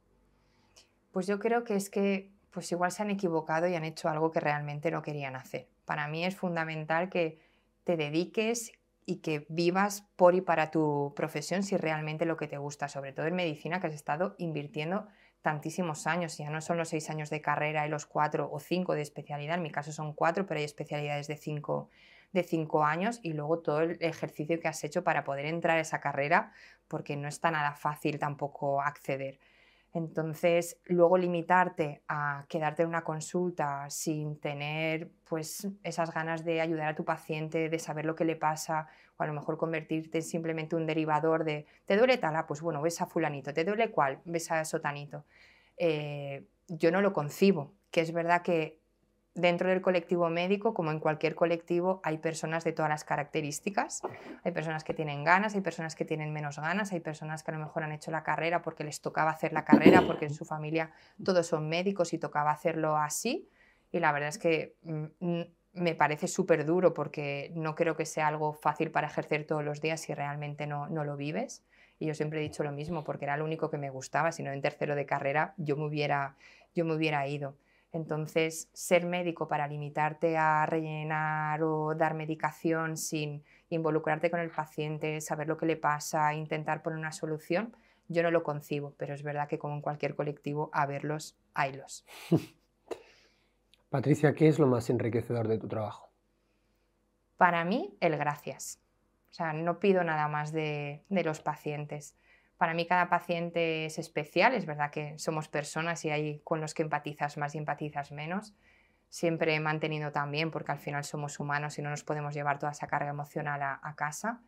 [1.11, 4.31] Pues yo creo que es que pues igual se han equivocado y han hecho algo
[4.31, 5.67] que realmente no querían hacer.
[5.83, 7.41] Para mí es fundamental que
[7.83, 8.71] te dediques
[9.05, 13.13] y que vivas por y para tu profesión si realmente lo que te gusta, sobre
[13.13, 15.07] todo en medicina que has estado invirtiendo
[15.41, 18.95] tantísimos años, ya no son los seis años de carrera y los cuatro o cinco
[18.95, 21.89] de especialidad, en mi caso son cuatro, pero hay especialidades de cinco,
[22.33, 25.81] de cinco años y luego todo el ejercicio que has hecho para poder entrar a
[25.81, 26.51] esa carrera,
[26.87, 29.39] porque no está nada fácil tampoco acceder.
[29.95, 36.89] Entonces, luego limitarte a quedarte en una consulta sin tener pues esas ganas de ayudar
[36.89, 40.23] a tu paciente, de saber lo que le pasa, o a lo mejor convertirte en
[40.25, 42.35] simplemente un derivador de ¿te duele tal?
[42.35, 44.19] Ah, pues bueno, ves a fulanito, ¿te duele cuál?
[44.25, 45.23] Ves a sotanito.
[45.77, 48.81] Eh, yo no lo concibo, que es verdad que
[49.35, 54.01] dentro del colectivo médico, como en cualquier colectivo, hay personas de todas las características.
[54.43, 57.53] Hay personas que tienen ganas, hay personas que tienen menos ganas, hay personas que a
[57.53, 60.45] lo mejor han hecho la carrera porque les tocaba hacer la carrera, porque en su
[60.45, 60.91] familia
[61.23, 63.49] todos son médicos y tocaba hacerlo así.
[63.91, 65.41] Y la verdad es que mm,
[65.73, 69.81] me parece súper duro porque no creo que sea algo fácil para ejercer todos los
[69.81, 71.63] días si realmente no, no lo vives.
[71.99, 74.43] Y yo siempre he dicho lo mismo porque era lo único que me gustaba, si
[74.43, 76.37] no en tercero de carrera yo me hubiera,
[76.73, 77.57] yo me hubiera ido.
[77.95, 85.21] Entonces, ser médico para limitarte a rellenar o dar medicación sin involucrarte con el paciente,
[85.21, 87.73] saber lo que le pasa, intentar poner una solución,
[88.09, 92.05] yo no lo concibo, pero es verdad que como en cualquier colectivo, a verlos, haylos.
[93.89, 96.09] Patricia, ¿qué es lo más enriquecedor de tu trabajo?
[97.37, 98.81] Para mí, el gracias.
[99.29, 102.17] O sea, no pido nada más de, los pacientes.
[102.57, 106.73] Para mí cada paciente es especial, es verdad que somos personas y hay con los
[106.73, 108.53] que empatizas más y empatizas menos.
[109.09, 112.71] Siempre he mantenido también, porque al final somos humanos y no nos podemos llevar toda
[112.71, 114.41] esa carga emocional a, casa.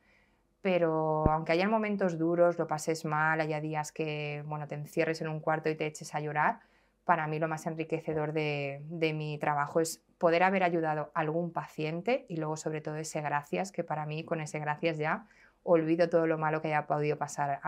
[0.62, 5.28] Pero aunque haya momentos duros, lo pases mal, haya días que bueno, te encierres en
[5.28, 6.60] un cuarto y te eches a llorar,
[7.08, 12.26] para mí lo más enriquecedor de, mi trabajo es poder haber ayudado a algún paciente
[12.28, 15.26] y luego sobre todo ese gracias, que para mí con ese gracias ya
[15.68, 17.60] olvido todo lo malo que haya podido pasar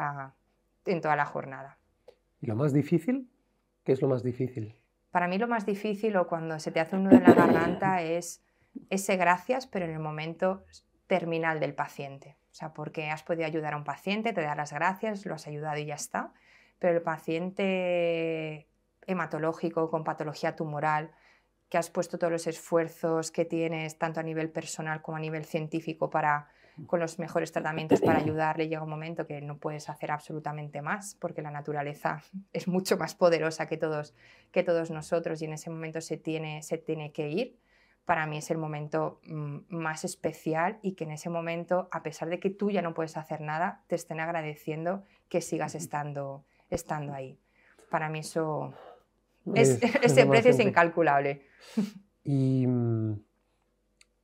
[0.86, 1.78] en toda la jornada.
[2.42, 3.30] ¿Y lo más difícil?
[3.84, 4.76] ¿Qué es lo más difícil?
[5.12, 8.02] Para mí lo más difícil o cuando se te hace un nudo en la garganta
[8.02, 8.44] es
[8.90, 10.64] ese gracias, pero en el momento
[11.08, 12.38] terminal del paciente.
[12.52, 15.48] O sea, porque has podido ayudar a un paciente, te da las gracias, lo has
[15.48, 16.34] ayudado y ya está.
[16.78, 18.68] Pero el paciente
[19.06, 21.12] hematológico, con patología tumoral,
[21.68, 25.46] que has puesto todos los esfuerzos que tienes, tanto a nivel personal como a nivel
[25.46, 26.50] científico, para,
[26.88, 31.16] con los mejores tratamientos para ayudarle, llega un momento que no puedes hacer absolutamente más,
[31.20, 32.22] porque la naturaleza
[32.54, 34.16] es mucho más poderosa que todos,
[34.52, 37.60] que todos nosotros y en ese momento se tiene, se tiene que ir.
[38.06, 42.30] Para mí es el momento mm, más especial y que en ese momento, a pesar
[42.30, 47.14] de que tú ya no puedes hacer nada, te estén agradeciendo que sigas estando, estando
[47.14, 47.38] ahí.
[47.92, 48.74] Para mí eso,
[49.54, 51.44] ese precio es incalculable.
[52.24, 53.22] ¿Y mm,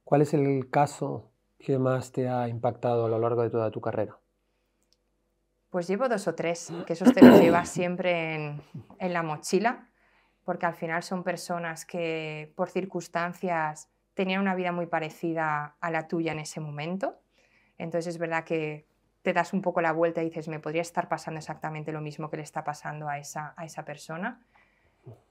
[0.03, 3.81] cuál es el caso que más te ha impactado a lo largo de toda tu
[3.81, 4.17] carrera?
[5.69, 8.61] Pues llevo dos o tres, que esos te los llevas siempre en,
[8.99, 9.89] en la mochila,
[10.43, 16.07] porque al final son personas que por circunstancias tenían una vida muy parecida a la
[16.07, 17.19] tuya en ese momento.
[17.77, 18.87] Entonces es verdad que
[19.21, 22.29] te das un poco la vuelta y dices, me podría estar pasando exactamente lo mismo
[22.29, 24.45] que le está pasando a esa, a esa persona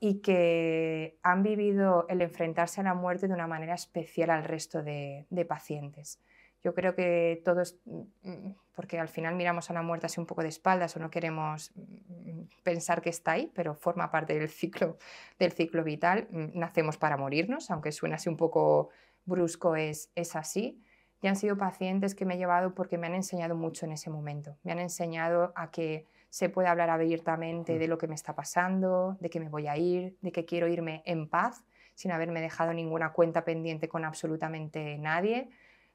[0.00, 4.82] y que han vivido el enfrentarse a la muerte de una manera especial al resto
[4.82, 6.20] de, pacientes.
[6.62, 10.42] Yo creo que todos, mm, porque al final miramos a la muerte así un poco
[10.42, 14.96] de espaldas o no queremos mm, pensar que está ahí, pero forma parte del ciclo,
[15.38, 16.28] del ciclo vital.
[16.30, 18.90] Mm, nacemos para morirnos, aunque suene así un poco
[19.26, 20.82] brusco, es, es así.
[21.20, 24.10] Y han sido pacientes que me he llevado porque me han enseñado mucho en ese
[24.10, 24.56] momento.
[24.62, 29.16] Me han enseñado a que se puede hablar abiertamente de lo que me está pasando,
[29.20, 31.64] de que me voy a ir, de que quiero irme en paz,
[31.94, 35.48] sin haberme dejado ninguna cuenta pendiente con absolutamente nadie.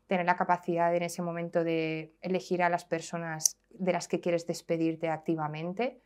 [0.07, 4.47] Tener la capacidad en ese momento de elegir a las personas de las que quieres
[4.47, 5.99] despedirte activamente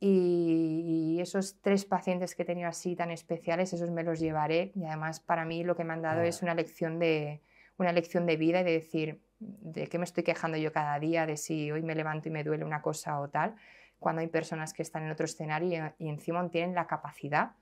[0.00, 4.72] y, esos tres pacientes que he tenido así tan especiales, esos me los llevaré.
[4.74, 7.42] Y además para mí lo que me han dado es una lección, de,
[7.76, 11.26] una lección de vida y de decir, ¿de qué me estoy quejando yo cada día?
[11.26, 13.54] De si hoy me levanto y me duele una cosa o tal.
[13.98, 17.52] Cuando hay personas que están en otro escenario y, encima tienen la capacidad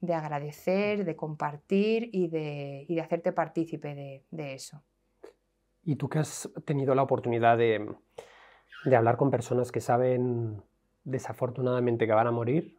[0.00, 4.82] de agradecer, de compartir y de, y de hacerte partícipe de, de, eso.
[5.82, 7.86] Y tú que has tenido la oportunidad de,
[8.84, 10.62] de hablar con personas que saben
[11.04, 12.78] desafortunadamente que van a morir,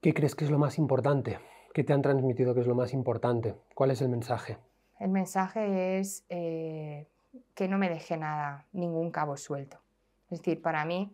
[0.00, 1.38] ¿qué crees que es lo más importante?
[1.74, 3.54] ¿Qué te han transmitido que es lo más importante?
[3.74, 4.58] ¿Cuál es el mensaje?
[4.98, 7.06] El mensaje es eh,
[7.54, 9.80] que no me deje nada, ningún cabo suelto.
[10.30, 11.12] Es decir, para mí,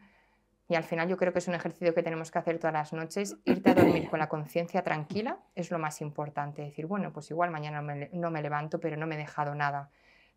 [0.68, 2.93] y al final yo creo que es un ejercicio que tenemos que hacer todas las
[2.93, 6.62] noches, irte a dormir con la conciencia tranquila es lo más importante.
[6.62, 7.82] Decir, bueno, pues igual mañana
[8.12, 9.91] no me levanto, pero no me he dejado nada,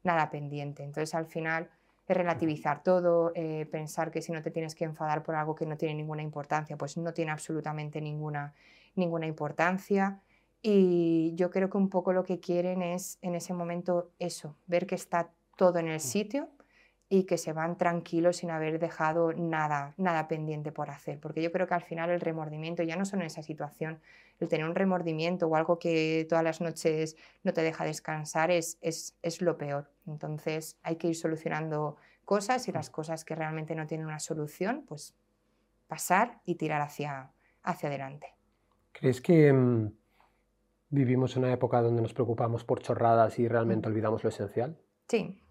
[0.03, 0.83] nada pendiente.
[0.83, 1.69] Entonces al final
[2.13, 5.77] relativizar todo, eh, pensar que si no te tienes que enfadar por algo que no
[5.77, 8.53] tiene ninguna importancia, pues no tiene absolutamente ninguna,
[8.95, 10.19] ninguna importancia.
[10.61, 14.87] Y yo creo que un poco lo que quieren es en ese momento eso, ver
[14.87, 16.49] que está todo en el sitio
[17.09, 21.19] y que se van tranquilos sin haber dejado nada, nada pendiente por hacer.
[21.19, 23.99] Porque yo creo que al final el remordimiento, ya no solo en esa situación,
[24.39, 28.77] el tener un remordimiento o algo que todas las noches no te deja descansar es,
[28.81, 29.89] es, es lo peor.
[30.05, 31.95] Entonces hay que ir solucionando
[32.25, 35.15] cosas y las cosas que realmente no tienen una solución, pues
[35.87, 37.31] pasar y tirar hacia,
[37.63, 38.33] hacia adelante.
[38.91, 39.91] ¿Crees que mm,
[40.89, 44.77] vivimos una época donde nos preocupamos por chorradas y realmente olvidamos lo esencial?
[45.07, 45.41] Sí,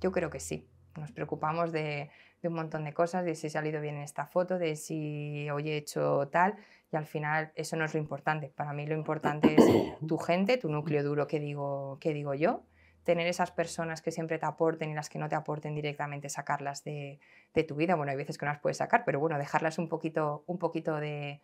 [0.00, 0.68] yo creo que sí
[0.98, 2.10] nos preocupamos de,
[2.42, 5.76] un montón de cosas, de si ha salido bien esta foto, de si hoy he
[5.76, 6.56] hecho tal,
[6.92, 8.52] y al final eso no es lo importante.
[8.54, 9.64] Para mí lo importante es
[10.06, 12.62] tu gente, tu núcleo duro que digo, que digo yo,
[13.04, 16.84] tener esas personas que siempre te aporten y las que no te aporten directamente, sacarlas
[16.84, 17.18] de,
[17.66, 17.94] tu vida.
[17.94, 20.96] Bueno, hay veces que no las puedes sacar, pero bueno, dejarlas un poquito, un poquito
[20.96, 21.40] de,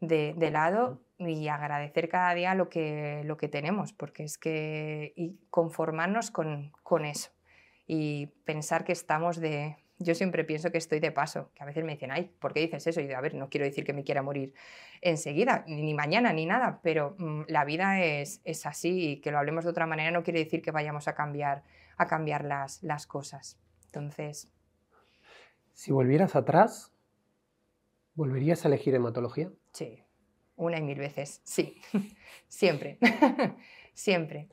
[0.00, 6.30] lado y agradecer cada día lo que, lo que tenemos, porque es que y conformarnos
[6.30, 7.30] con, con eso
[7.86, 9.76] y pensar que estamos de...
[9.98, 12.60] Yo siempre pienso que estoy de paso, que a veces me dicen, ay, ¿por qué
[12.60, 13.00] dices eso?
[13.00, 14.52] Y yo, a ver, no quiero decir que me quiera morir
[15.00, 19.38] enseguida, ni mañana, ni nada, pero mm, la vida es, es, así y que lo
[19.38, 21.62] hablemos de otra manera no quiere decir que vayamos a cambiar,
[21.96, 23.58] a cambiar las, las cosas.
[23.86, 24.52] Entonces...
[25.72, 26.92] Si volvieras atrás,
[28.14, 29.50] ¿volverías a elegir hematología?
[29.76, 30.02] Sí,
[30.56, 31.76] una y mil veces, sí,
[32.48, 32.98] siempre,
[33.94, 34.48] siempre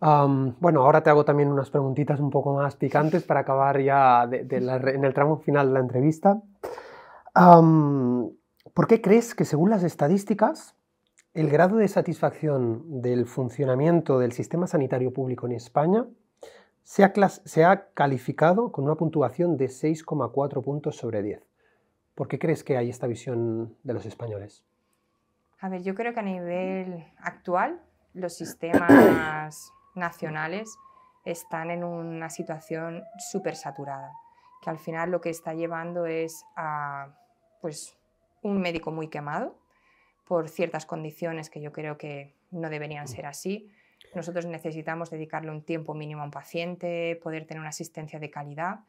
[0.00, 5.04] bueno, ahora te hago también unas preguntitas un poco más picantes para acabar ya en
[5.04, 6.40] el tramo final de la entrevista.
[7.34, 10.74] ¿Por qué crees que según las estadísticas
[11.34, 16.06] el grado de satisfacción del funcionamiento del sistema sanitario público en España
[16.82, 21.49] se ha, calificado con una puntuación de 6,4 puntos sobre 10?
[22.14, 24.64] ¿Por qué crees que hay esta visión de los españoles?
[25.60, 27.82] A ver, yo creo que a nivel actual
[28.14, 30.74] los sistemas nacionales
[31.24, 34.12] están en una situación súper saturada,
[34.62, 37.14] que al final lo que está llevando es a
[37.60, 37.96] pues,
[38.42, 39.58] un médico muy quemado
[40.26, 43.70] por ciertas condiciones que yo creo que no deberían ser así.
[44.14, 48.80] Nosotros necesitamos dedicarle un tiempo mínimo a un paciente, poder tener una asistencia de calidad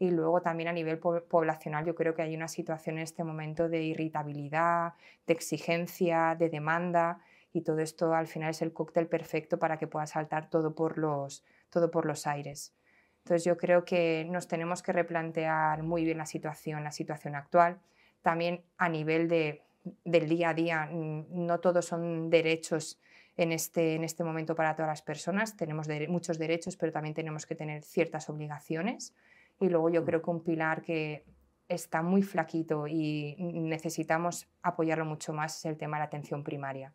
[0.00, 3.68] y luego también a nivel poblacional yo creo que hay una situación en este momento
[3.68, 4.94] de irritabilidad,
[5.26, 7.20] de exigencia, de demanda
[7.52, 10.96] y todo esto al final es el cóctel perfecto para que pueda saltar todo por
[10.96, 12.74] los, todo por los aires.
[13.18, 17.78] Entonces yo creo que nos tenemos que replantear muy bien la situación, la situación actual,
[18.22, 19.60] también a nivel de,
[20.06, 22.98] del día a día, no todos son derechos
[23.36, 27.44] en este, en este momento para todas las personas, tenemos muchos derechos, pero también tenemos
[27.44, 29.14] que tener ciertas obligaciones.
[29.60, 30.04] Y luego yo mm.
[30.04, 31.24] creo que un pilar que
[31.68, 36.92] está muy flaquito y necesitamos apoyarlo mucho más es el tema de la atención primaria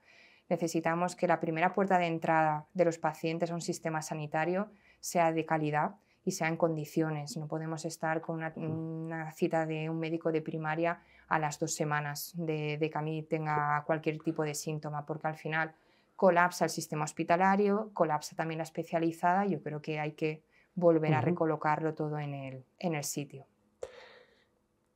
[0.49, 5.31] necesitamos que la primera puerta de entrada de los pacientes a un sistema sanitario sea
[5.31, 7.37] de calidad y sea en condiciones.
[7.37, 12.33] No podemos estar con una, cita de un médico de primaria a las dos semanas
[12.35, 15.73] de, que a mí tenga cualquier tipo de síntoma, porque al final
[16.15, 19.45] colapsa el sistema hospitalario, colapsa también la especializada.
[19.45, 20.43] Yo creo que hay que
[20.75, 23.45] volver a recolocarlo todo en el, en el sitio.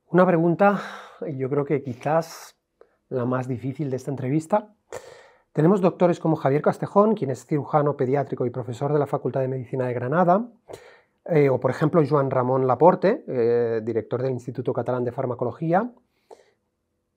[0.06, 0.80] Una pregunta,
[1.36, 2.56] yo creo que quizás
[3.08, 4.74] la más difícil de esta entrevista,
[5.52, 9.48] Tenemos doctores como Javier Castejón, quien es cirujano pediátrico y profesor de la Facultad de
[9.48, 10.48] Medicina de Granada,
[11.24, 15.92] eh, o por ejemplo Joan Ramón Laporte, eh, director del Instituto Catalán de Farmacología,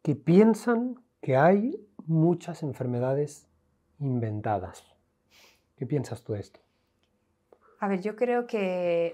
[0.02, 3.48] que piensan que hay muchas enfermedades
[4.00, 4.84] inventadas.
[5.76, 6.63] ¿Qué piensas tú de esto?
[7.84, 9.14] A ver, yo creo que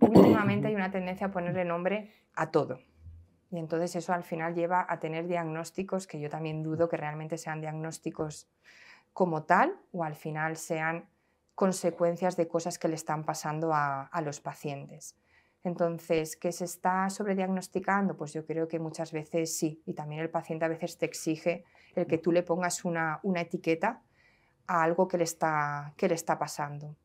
[0.00, 2.80] últimamente hay una tendencia a ponerle nombre a todo.
[3.52, 7.38] Y entonces eso al final lleva a tener diagnósticos que yo también dudo que realmente
[7.38, 8.48] sean diagnósticos
[9.12, 11.08] como tal o al final sean
[11.54, 15.14] consecuencias de cosas que le están pasando a, los pacientes.
[15.62, 18.16] Entonces, ¿qué se está sobrediagnosticando?
[18.16, 21.62] Pues yo creo que muchas veces sí, y también el paciente a veces te exige
[21.94, 24.02] el que tú le pongas una, etiqueta
[24.66, 26.96] a algo que le, está, que le está pasando.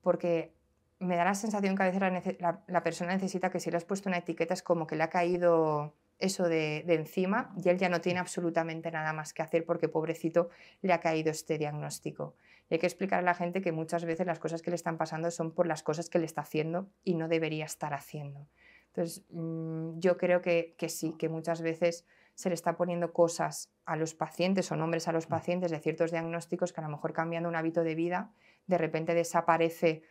[0.00, 0.54] Porque
[1.02, 4.08] me da la sensación que a veces la, persona necesita que si le has puesto
[4.08, 8.00] una etiqueta es como que le ha caído eso de, encima y él ya no
[8.00, 10.50] tiene absolutamente nada más que hacer porque pobrecito
[10.80, 12.36] le ha caído este diagnóstico.
[12.70, 14.96] Y hay que explicar a la gente que muchas veces las cosas que le están
[14.96, 18.46] pasando son por las cosas que le está haciendo y no debería estar haciendo.
[18.86, 23.70] Entonces, mm, yo creo que, que sí, que muchas veces se le está poniendo cosas
[23.84, 25.30] a los pacientes o nombres a los mm.
[25.30, 28.30] pacientes de ciertos diagnósticos que a lo mejor cambiando un hábito de vida,
[28.66, 30.02] de repente desaparece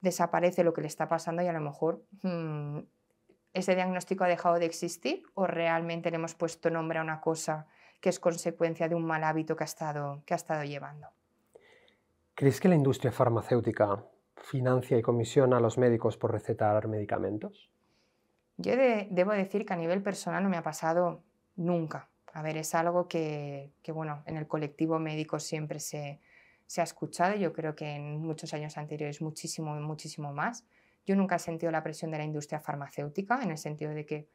[0.00, 2.78] desaparece lo que le está pasando y a lo mejor mm,
[3.52, 7.66] ese diagnóstico ha dejado de existir o realmente le hemos puesto nombre a una cosa
[8.00, 11.08] que es consecuencia de un mal hábito que ha estado, que ha estado llevando.
[12.34, 14.02] ¿Crees que la industria farmacéutica
[14.36, 17.70] financia y comisiona a los médicos por recetar medicamentos?
[18.56, 21.22] Yo debo decir que a nivel personal no me ha pasado
[21.56, 22.08] nunca.
[22.32, 26.20] A ver, es algo que, que bueno, en el colectivo médico siempre se,
[26.70, 30.64] se ha escuchado, yo creo que en muchos años anteriores muchísimo, muchísimo más.
[31.04, 34.28] Yo nunca he sentido la presión de la industria farmacéutica, en el sentido de que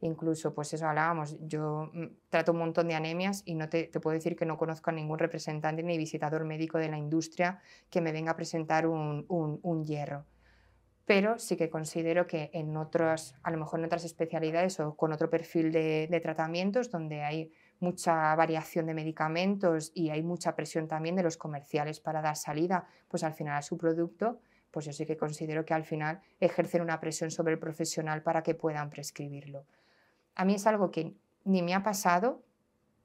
[0.00, 4.14] incluso, pues eso hablábamos, yo mm, trato un montón de anemias y no te, puedo
[4.14, 8.10] decir que no conozco a ningún representante ni visitador médico de la industria que me
[8.10, 10.24] venga a presentar un, un, hierro.
[11.04, 15.12] Pero sí que considero que en otras, a lo mejor en otras especialidades o con
[15.12, 17.52] otro perfil de, de tratamientos donde hay
[17.82, 22.86] mucha variación de medicamentos y hay mucha presión también de los comerciales para dar salida
[23.08, 24.38] pues al final a su producto,
[24.70, 28.42] pues yo sí que considero que al final ejercen una presión sobre el profesional para
[28.42, 29.66] que puedan prescribirlo.
[30.36, 31.12] A mí es algo que
[31.44, 32.42] ni me ha pasado,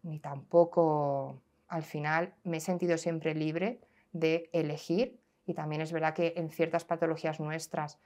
[0.03, 3.81] ni tampoco al final me he sentido siempre libre
[4.13, 7.97] de elegir y también es verdad que en ciertas patologías nuestras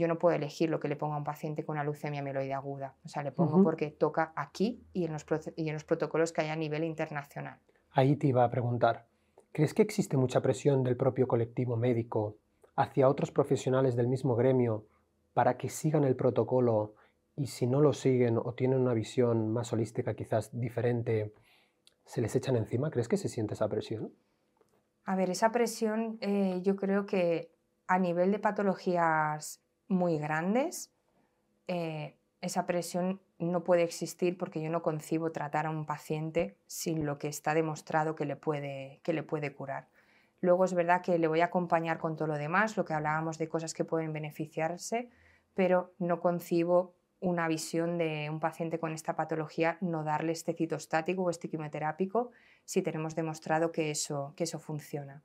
[0.00, 2.54] yo no puedo elegir lo que le ponga a un paciente con una leucemia mieloide
[2.54, 2.96] aguda.
[3.04, 5.24] O sea, le pongo porque toca aquí y en, los
[5.56, 7.58] y en los protocolos que hay a nivel internacional.
[7.92, 9.06] Ahí te iba a preguntar,
[9.52, 12.36] ¿crees que existe mucha presión del propio colectivo médico
[12.76, 14.86] hacia otros profesionales del mismo gremio
[15.34, 16.94] para que sigan el protocolo
[17.36, 21.32] y si no lo siguen o tienen una visión más holística, quizás diferente,
[22.04, 22.90] se les echan encima?
[22.90, 24.12] ¿Crees que se siente esa presión?
[25.04, 27.52] A ver, esa presión eh, yo creo que
[27.86, 29.60] a nivel de patologías
[29.90, 30.90] muy grandes,
[31.68, 37.04] eh, esa presión no puede existir porque yo no concibo tratar a un paciente sin
[37.04, 39.88] lo que está demostrado que le puede, que le puede curar.
[40.40, 43.36] Luego es verdad que le voy a acompañar con todo lo demás, lo que hablábamos
[43.36, 45.10] de cosas que pueden beneficiarse,
[45.54, 51.22] pero no concibo una visión de un paciente con esta patología no darle este citostático
[51.22, 52.30] o este quimioterápico
[52.64, 55.22] si tenemos demostrado que eso, que eso funciona.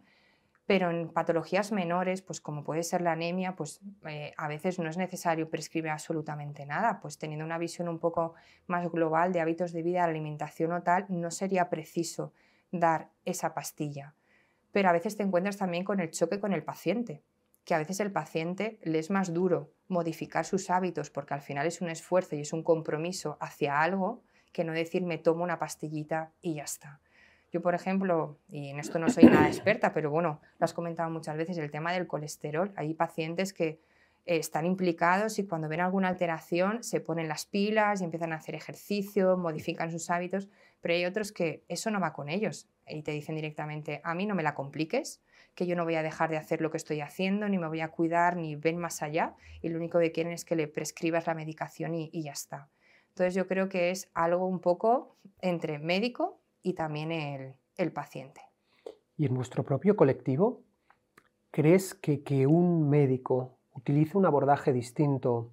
[0.65, 4.89] Pero en patologías menores, pues como puede ser la anemia, pues eh, a veces no
[4.89, 8.33] es necesario prescribir absolutamente nada, pues teniendo una visión un poco
[8.65, 12.33] más global de hábitos de vida, alimentación o tal, no sería preciso
[12.71, 14.15] dar esa pastilla.
[14.71, 17.21] Pero a veces te encuentras también con el choque con el paciente,
[17.63, 21.67] que a veces el paciente le es más duro modificar sus hábitos porque al final
[21.67, 25.59] es un esfuerzo y es un compromiso hacia algo que no decir me tomo una
[25.59, 27.01] pastillita y ya está.
[27.55, 31.09] Yo, por ejemplo, y en esto no soy nada experta, pero bueno, lo has comentado
[31.09, 32.73] muchas veces, el tema del colesterol.
[32.75, 33.79] Hay pacientes que
[34.25, 38.35] eh, están implicados y cuando ven alguna alteración se ponen las pilas y empiezan a
[38.35, 40.49] hacer ejercicio, modifican sus hábitos,
[40.81, 44.25] pero hay otros que eso no va con ellos y te dicen directamente, a mí
[44.25, 45.21] no me la compliques,
[45.53, 47.79] que yo no voy a dejar de hacer lo que estoy haciendo, ni me voy
[47.79, 51.25] a cuidar, ni ven más allá y lo único que quieren es que le prescribas
[51.25, 52.67] la medicación y, y ya está.
[53.11, 57.11] Entonces yo creo que es algo un poco entre médico y también
[57.77, 58.41] el, paciente.
[59.17, 60.63] ¿Y en vuestro propio colectivo
[61.51, 65.51] crees que, que un médico utilice un abordaje distinto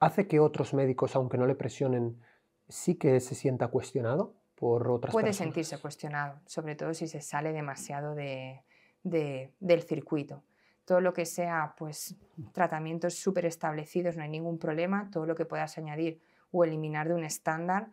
[0.00, 2.20] hace que otros médicos, aunque no le presionen,
[2.68, 5.36] sí que se sienta cuestionado por otras Puede personas?
[5.46, 8.64] Sentirse cuestionado, sobre todo si se sale demasiado de,
[9.02, 10.44] del circuito.
[10.84, 12.16] Todo lo que sea pues,
[12.52, 15.08] tratamientos súper establecidos, no hay ningún problema.
[15.10, 16.20] Todo lo que puedas añadir
[16.52, 17.88] o eliminar de un estándar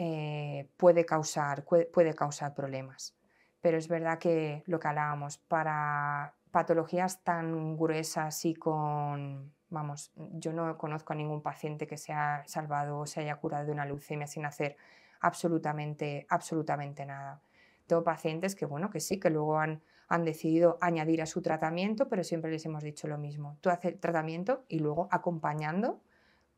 [0.00, 3.16] eh, puede, causar, puede causar problemas.
[3.60, 10.52] pero es verdad que lo que hablábamos, para patologías tan gruesas y con, vamos, yo
[10.52, 13.84] no conozco a ningún paciente que se haya salvado o se haya curado de una
[13.84, 14.76] leucemia sin hacer
[15.20, 17.40] absolutamente, absolutamente nada.
[17.88, 22.08] Tengo pacientes que, bueno, que sí, que luego han, han decidido añadir a su tratamiento,
[22.08, 23.56] pero siempre les hemos dicho lo mismo.
[23.60, 26.00] Tú haces el tratamiento y luego acompañando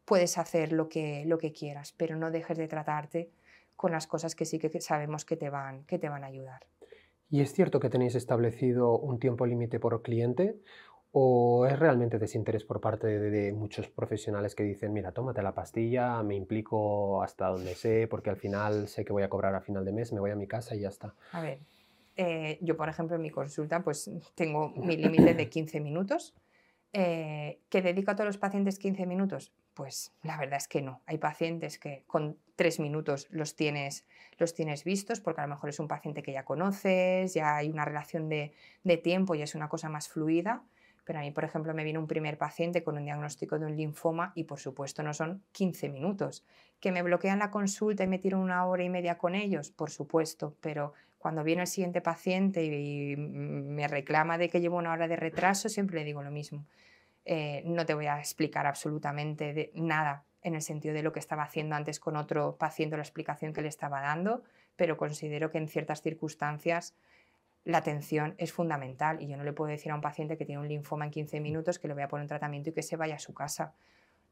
[0.05, 3.31] puedes hacer lo que, lo que quieras, pero no dejes de tratarte
[3.77, 6.67] con las cosas que sí que sabemos que te van, que te van a ayudar.
[7.31, 10.57] ¿Y es cierto que tenéis establecido un tiempo límite por cliente?
[11.13, 16.23] ¿O es realmente desinterés por parte de, muchos profesionales que dicen, mira, tómate la pastilla,
[16.23, 19.85] me implico hasta donde sé, porque al final sé que voy a cobrar a final
[19.85, 21.15] de mes, me voy a mi casa y ya está?
[21.33, 21.61] A ver,
[22.17, 26.35] eh, yo por ejemplo en mi consulta pues tengo mi límite de 15 minutos.
[26.93, 29.53] Eh, ¿Que dedico a todos los pacientes 15 minutos?
[29.75, 31.01] Pues la verdad es que no.
[31.07, 34.05] Hay pacientes que con 3 minutos los tienes,
[34.39, 37.71] los tienes vistos porque a lo mejor es un paciente que ya conoces, ya hay
[37.71, 38.53] una relación de,
[38.85, 40.63] de tiempo y es una cosa más fluida.
[41.05, 43.77] Pero a mí, por ejemplo, me viene un primer paciente con un diagnóstico de un
[43.77, 46.45] linfoma y, por supuesto, no son 15 minutos.
[46.79, 49.71] ¿Que me bloquean la consulta y me tiro una hora y media con ellos?
[49.71, 54.93] Por supuesto, pero cuando viene el siguiente paciente y me reclama de que llevo una
[54.93, 56.65] hora de retraso, siempre le digo lo mismo.
[57.33, 61.45] Eh, no te voy a explicar absolutamente nada en el sentido de lo que estaba
[61.45, 64.43] haciendo antes con otro paciente, la explicación que le estaba dando,
[64.75, 66.97] pero considero que en ciertas circunstancias
[67.63, 70.61] la atención es fundamental y yo no le puedo decir a un paciente que tiene
[70.61, 72.97] un linfoma en 15 minutos que le voy a poner un tratamiento y que se
[72.97, 73.75] vaya a su casa.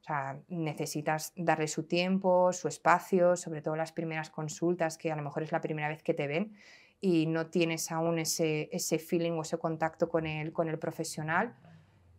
[0.01, 5.15] O sea, necesitas darle su tiempo, su espacio, sobre todo las primeras consultas, que a
[5.15, 6.57] lo mejor es la primera vez que te ven
[7.01, 11.55] y no tienes aún ese, ese feeling o ese contacto con el, con el profesional.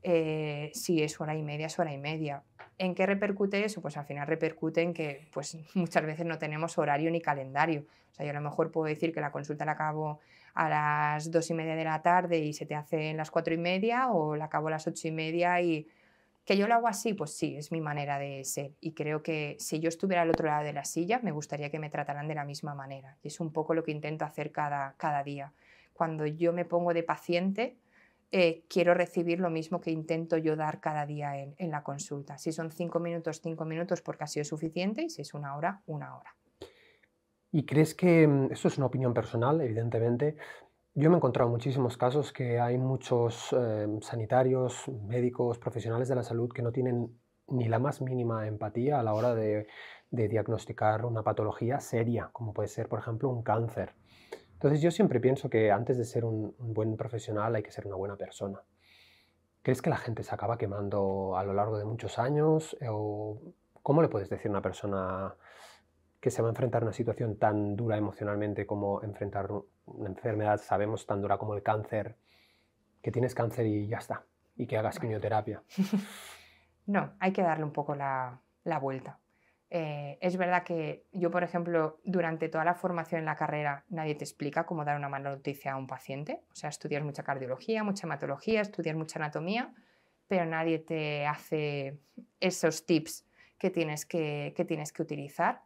[0.04, 2.43] Eh, si es hora y media, es hora y media.
[2.78, 3.82] ¿En qué repercute eso?
[3.82, 7.86] Pues al final repercute en que pues, muchas veces no tenemos horario ni calendario.
[8.12, 10.20] O sea, yo a lo mejor puedo decir que la consulta la acabo
[10.54, 13.54] a las dos y media de la tarde y se te hace en las cuatro
[13.54, 15.88] y media o la acabo a las ocho y media y
[16.45, 18.72] que yo lo hago así, pues sí, es mi manera de ser.
[18.82, 21.78] Y creo que si yo estuviera al otro lado de la silla, me gustaría que
[21.78, 23.18] me trataran de la misma manera.
[23.22, 25.54] Y es un poco lo que intento hacer cada, cada día.
[25.93, 27.78] Cuando yo me pongo de paciente,
[28.32, 32.38] eh, quiero recibir lo mismo que intento yo dar cada día en, la consulta.
[32.38, 35.82] Si son cinco minutos, cinco minutos porque ha sido suficiente y si es una hora,
[35.88, 36.36] una hora.
[37.51, 40.36] ¿Y crees que, mm, esto es una opinión personal, evidentemente,
[40.93, 46.23] yo me he encontrado muchísimos casos que hay muchos em, sanitarios, médicos, profesionales de la
[46.23, 49.65] salud que no tienen ni la más mínima empatía a la hora de
[50.11, 53.95] diagnosticar una patología seria, como puede ser, por ejemplo, un cáncer.
[54.60, 57.88] Entonces yo siempre pienso que antes de ser un, un buen profesional hay que ser
[57.88, 58.62] una buena persona.
[59.62, 62.76] ¿Crees que la gente se acaba quemando a lo largo de muchos años?
[62.89, 63.39] ¿O
[63.82, 65.34] cómo le puedes decir a una persona
[66.20, 69.49] que se va a enfrentar a una situación tan dura emocionalmente como enfrentar
[69.86, 72.18] una enfermedad, sabemos, tan dura como el cáncer,
[73.01, 74.26] que tienes cáncer y ya está,
[74.57, 75.64] y que hagas quimioterapia.
[76.86, 79.20] No, hay que darle un poco la, la vuelta.
[79.72, 84.15] Eh, es verdad que yo, por ejemplo, durante toda la formación en la carrera nadie
[84.15, 86.41] te explica cómo dar una mala noticia a un paciente.
[86.51, 89.74] O sea, estudias mucha cardiología, mucha hematología, estudias mucha anatomía,
[90.28, 91.99] pero nadie te hace
[92.39, 93.26] esos tips
[93.59, 95.61] que tienes que, que, tienes que utilizar.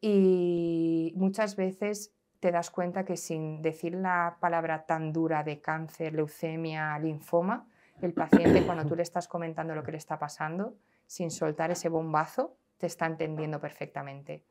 [0.00, 6.14] Y muchas veces te das cuenta que sin decir la palabra tan dura de cáncer,
[6.14, 7.68] leucemia, linfoma,
[8.00, 10.74] el paciente cuando tú le estás comentando lo que le está pasando,
[11.06, 12.56] sin soltar ese bombazo,
[12.86, 14.44] está entendiendo perfectamente.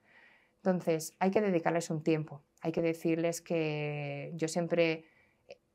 [0.57, 5.05] Entonces, hay que dedicarles un tiempo, hay que decirles que yo siempre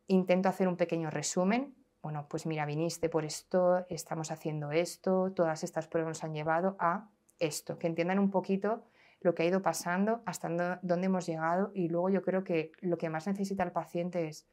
[0.06, 1.74] intento hacer un pequeño resumen.
[2.02, 6.76] Bueno, pues mira, viniste por esto, estamos haciendo esto, todas estas pruebas nos han llevado
[6.78, 8.84] a esto, que entiendan un poquito
[9.20, 12.96] lo que ha ido pasando, hasta dónde hemos llegado y luego yo creo que lo
[12.96, 14.46] que más necesita el paciente es,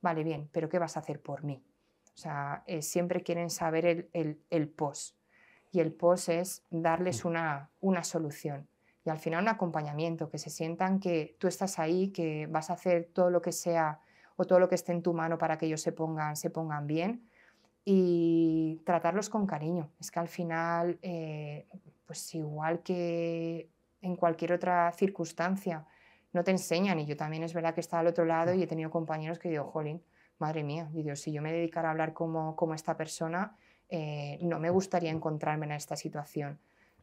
[0.00, 1.62] vale, bien, pero ¿qué vas a hacer por mí?
[2.14, 5.15] O sea, eh, siempre quieren saber el, el, post
[5.72, 8.68] y el post es darles una, una solución
[9.06, 12.72] y al final un acompañamiento, que se sientan que tú estás ahí, que vas a
[12.72, 14.00] hacer todo lo que sea
[14.34, 16.88] o todo lo que esté en tu mano para que ellos se pongan, se pongan
[16.88, 17.22] bien
[17.84, 19.92] y tratarlos con cariño.
[20.00, 21.68] Es que al final, eh,
[22.04, 23.70] pues igual que
[24.02, 25.86] en cualquier otra circunstancia.
[26.32, 28.66] No te enseñan y yo también es verdad que está al otro lado y he
[28.66, 30.02] tenido compañeros que digo, jolín,
[30.38, 33.56] madre mía, digo, si yo me dedicara a hablar como, como esta persona,
[33.88, 36.58] eh, no me gustaría encontrarme en esta situación.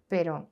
[0.07, 0.49] Pero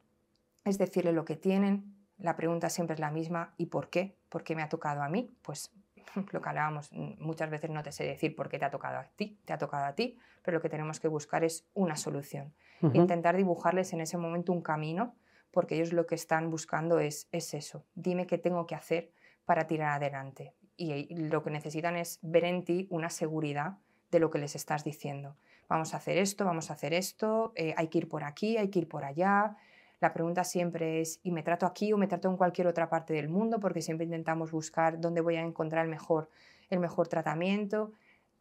[0.64, 4.16] es decirle lo que tienen, la pregunta siempre es la misma, ¿y por qué?
[4.30, 5.34] ¿Por qué me ha tocado a mí?
[5.42, 5.72] Pues
[6.32, 9.06] lo que hablábamos, muchas veces no te sé decir por qué te ha tocado a
[9.16, 12.54] ti, te ha tocado a ti, pero lo que tenemos que buscar es una solución.
[12.94, 15.16] Intentar dibujarles en ese momento un camino
[15.52, 19.12] porque ellos lo que están buscando es, es eso, dime qué tengo que hacer
[19.46, 20.56] para tirar adelante.
[20.78, 23.78] y lo que necesitan es ver en ti una seguridad
[24.10, 25.38] de lo que les estás diciendo.
[25.72, 28.70] Vamos a hacer esto, vamos a hacer esto, eh, hay que ir por aquí, hay
[28.70, 29.56] que ir por allá.
[30.02, 33.14] La pregunta siempre es, ¿y me trato aquí o me trato en cualquier otra parte
[33.14, 33.58] del mundo?
[33.62, 36.30] Porque siempre intentamos buscar dónde voy a encontrar el mejor,
[36.70, 37.94] el mejor tratamiento.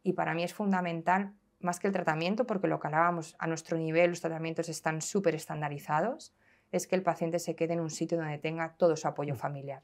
[0.03, 3.77] Y para mí es fundamental, más que el tratamiento, porque lo que hablábamos a nuestro
[3.77, 6.33] nivel, los tratamientos están súper estandarizados,
[6.73, 9.37] es que el paciente se quede en un sitio donde tenga todo su apoyo mm.
[9.37, 9.83] familiar,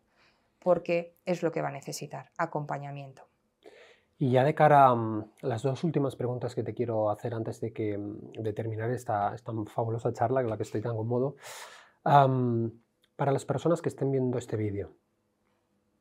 [0.60, 3.30] porque es lo que va a necesitar, acompañamiento.
[4.20, 7.62] Y ya de cara a mm, las dos últimas preguntas que te quiero hacer antes
[7.62, 11.36] de, que, mm, de terminar esta, esta fabulosa charla, con la que estoy tan cómodo,
[12.04, 14.94] para las personas que estén viendo este vídeo,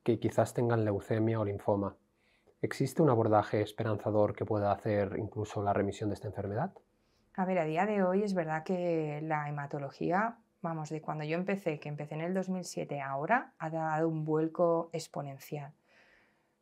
[0.05, 1.97] que quizás tengan leucemia o linfoma,
[2.63, 6.73] ¿existe un abordaje esperanzador que pueda hacer incluso la remisión de esta enfermedad?
[7.35, 11.37] A ver, a día de hoy es verdad que la hematología, vamos, de cuando yo
[11.37, 15.73] empecé, que empecé en el 2007 ahora, ha dado un vuelco exponencial.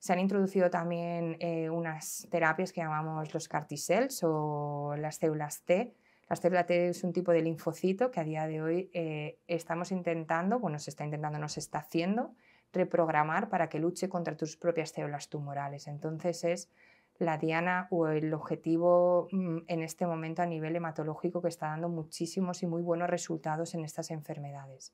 [0.05, 5.63] Se han introducido también eh, unas terapias que llamamos los CAR cells o las células
[5.63, 5.95] T.
[6.29, 9.93] Las células T es un tipo de linfocito que a día de hoy eh, estamos
[9.93, 12.35] intentando, bueno, se está intentando, no se está haciendo,
[12.71, 15.87] reprogramar para que luche contra tus propias células tumorales.
[15.87, 16.71] Entonces es
[17.17, 21.89] la diana o el objetivo mm, en este momento a nivel hematológico que está dando
[21.89, 24.93] muchísimos y muy buenos resultados en estas enfermedades.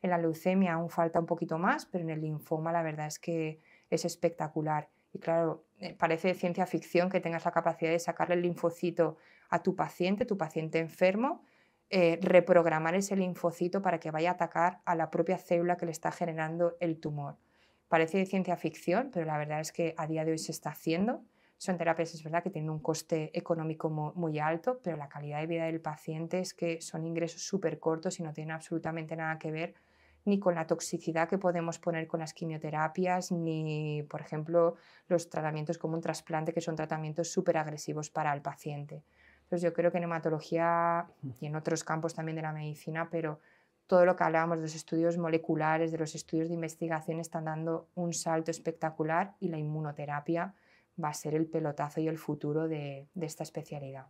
[0.00, 3.18] En la leucemia aún falta un poquito más, pero en el linfoma la verdad es
[3.18, 3.60] que
[3.90, 4.88] es espectacular.
[5.12, 9.16] Y claro, eh, parece ciencia ficción que tengas la capacidad de sacarle el linfocito
[9.48, 11.44] a tu paciente, tu paciente enfermo,
[11.88, 15.92] eh, reprogramar ese linfocito para que vaya a atacar a la propia célula que le
[15.92, 17.38] está generando el tumor.
[17.88, 21.24] Parece ciencia ficción, pero la verdad es que a día de hoy se está haciendo.
[21.58, 25.46] Son terapias, es verdad, que tienen un coste económico muy, alto, pero la calidad de
[25.46, 29.50] vida del paciente es que son ingresos súper cortos y no tienen absolutamente nada que
[29.50, 29.74] ver
[30.26, 34.74] ni con la toxicidad que podemos poner con las quimioterapias, ni, por ejemplo,
[35.08, 39.04] los tratamientos como un trasplante, que son tratamientos súper agresivos para el paciente.
[39.44, 43.38] Entonces yo creo que en hematología y en otros campos también de la medicina, pero
[43.86, 47.88] todo lo que hablábamos de los estudios moleculares, de los estudios de investigación, están dando
[47.94, 50.54] un salto espectacular y la inmunoterapia
[51.02, 54.06] va a ser el pelotazo y el futuro de esta especialidad.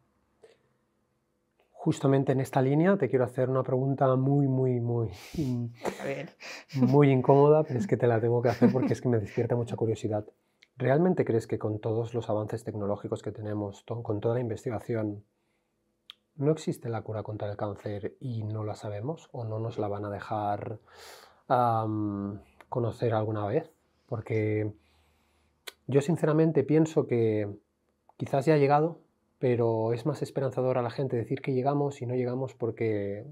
[1.87, 5.09] Justamente en esta línea te quiero hacer una pregunta muy, muy, muy,
[6.74, 9.55] muy incómoda, pero es que te la tengo que hacer porque es que me despierta
[9.55, 10.26] mucha curiosidad.
[10.76, 15.22] ¿Realmente crees que con todos los avances tecnológicos que tenemos, con toda la investigación,
[16.34, 19.87] no existe la cura contra el cáncer y no la sabemos o no nos la
[19.87, 20.80] van a dejar
[22.68, 23.70] conocer alguna vez?
[24.07, 24.72] Porque
[25.87, 27.49] yo sinceramente pienso que
[28.16, 29.05] quizás ya ha llegado,
[29.39, 33.24] pero es más esperanzador a la gente decir que llegamos y no llegamos porque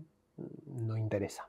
[0.66, 1.48] no interesa,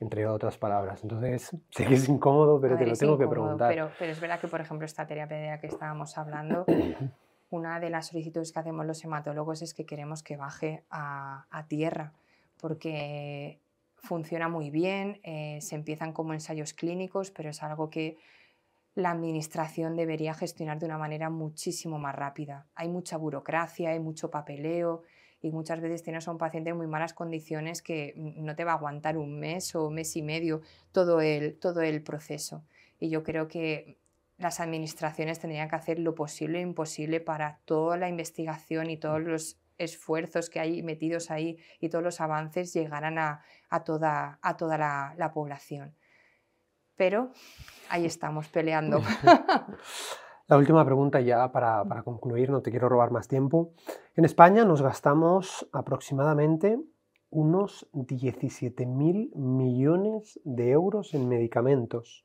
[0.00, 1.02] entre otras palabras.
[1.02, 3.68] Entonces, sé que es incómodo, pero te lo tengo que preguntar.
[3.68, 6.64] Pero, pero, es verdad que, por ejemplo, esta terapia de la que estábamos hablando,
[7.50, 11.66] una de las solicitudes que hacemos los hematólogos es que queremos que baje a, a
[11.66, 12.12] tierra,
[12.60, 13.60] porque
[14.06, 18.16] funciona muy bien, eh, se empiezan como ensayos clínicos, pero es algo que
[18.96, 22.66] la administración debería gestionar de una manera muchísimo más rápida.
[22.74, 25.02] Hay mucha burocracia, hay mucho papeleo
[25.42, 28.72] y muchas veces tienes a un paciente en muy malas condiciones que no te va
[28.72, 32.64] a aguantar un mes o mes y medio todo el, todo el proceso.
[32.98, 33.98] Y yo creo que
[34.38, 39.20] las administraciones tendrían que hacer lo posible e imposible para toda la investigación y todos
[39.20, 43.42] los esfuerzos que hay metidos ahí y todos los avances llegaran a,
[43.84, 45.94] toda, a toda la población.
[46.96, 47.30] Pero
[47.88, 49.00] ahí estamos peleando.
[50.48, 53.72] La última pregunta ya para, concluir, no te quiero robar más tiempo.
[54.14, 56.78] En España nos gastamos aproximadamente
[57.30, 62.24] unos 17.000 millones de euros en medicamentos.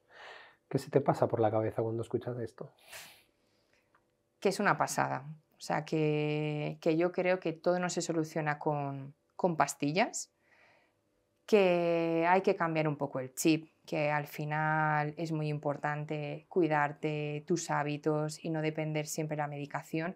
[0.69, 2.71] ¿Qué se te pasa por la cabeza cuando escuchas esto?
[4.39, 5.25] Que es una pasada.
[5.57, 10.31] O sea, que, yo creo que todo no se soluciona con, con pastillas,
[11.47, 17.43] que hay que cambiar un poco el chip, que al final es muy importante cuidarte,
[17.47, 20.15] tus hábitos y no depender siempre de la medicación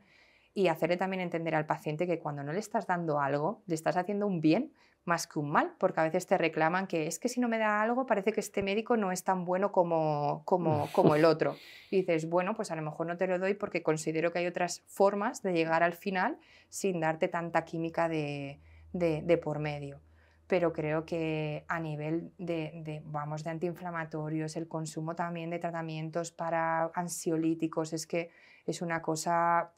[0.54, 3.98] y hacerle también entender al paciente que cuando no le estás dando algo, le estás
[3.98, 4.72] haciendo un bien
[5.04, 7.60] más que un mal, porque a veces te reclaman que es que si no me
[7.60, 11.58] da algo parece que este médico no es tan bueno como, como, como el otro.
[11.92, 14.48] Y dices, bueno, pues a lo mejor no te lo doy porque considero que hay
[14.48, 16.40] otras formas de llegar al final
[16.70, 18.60] sin darte tanta química de,
[18.94, 20.00] de, de por medio
[20.48, 26.92] pero creo que a nivel de, vamos, de antiinflamatorios, el consumo también de tratamientos para
[26.94, 28.30] ansiolíticos, es que
[28.66, 29.72] es una cosa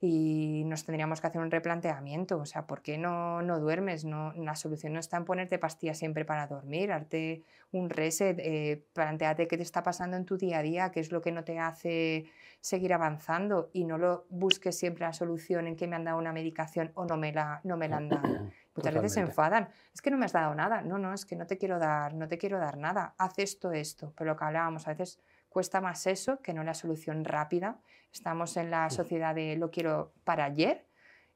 [0.00, 2.38] y nos tendríamos que hacer un replanteamiento.
[2.38, 4.04] O sea, ¿por qué no, no duermes?
[4.04, 7.42] No, la solución no está en ponerte pastillas siempre para dormir, darte
[7.72, 11.10] un reset, eh, planteate qué te está pasando en tu día a día, qué es
[11.10, 12.26] lo que no te hace
[12.60, 16.32] seguir avanzando y no lo busques siempre la solución en que me han dado una
[16.32, 18.50] medicación o no me la, no me la han dado.
[18.78, 19.68] Muchas veces se enfadan.
[19.92, 20.82] Es que no me has dado nada.
[20.82, 23.14] No, no, es que no te quiero dar, no te quiero dar nada.
[23.18, 24.12] Haz esto, esto.
[24.16, 27.78] Pero lo que hablábamos, a veces cuesta más eso que no la solución rápida.
[28.12, 30.86] Estamos en la sociedad de lo quiero para ayer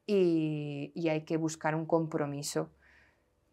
[0.06, 2.70] y, hay que buscar un compromiso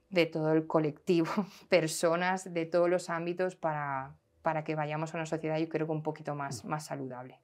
[0.10, 1.28] de todo el colectivo,
[1.70, 5.94] personas de todos los ámbitos para, para que vayamos a una sociedad, yo creo que
[5.94, 7.40] un poquito más, más saludable.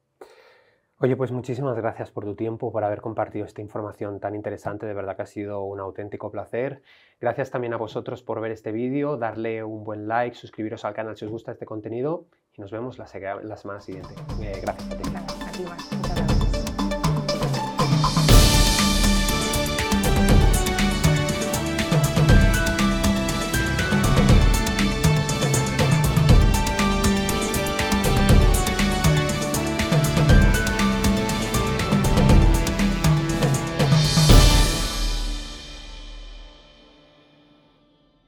[0.97, 4.85] Oye, pues muchísimas gracias por tu tiempo, por haber compartido esta información tan interesante.
[4.85, 6.83] De verdad que ha sido un auténtico placer.
[7.19, 11.17] Gracias también a vosotros por ver este vídeo, darle un buen like, suscribiros al canal
[11.17, 14.15] si os gusta este contenido y nos vemos la, semana siguiente.
[14.41, 16.04] Eh, gracias.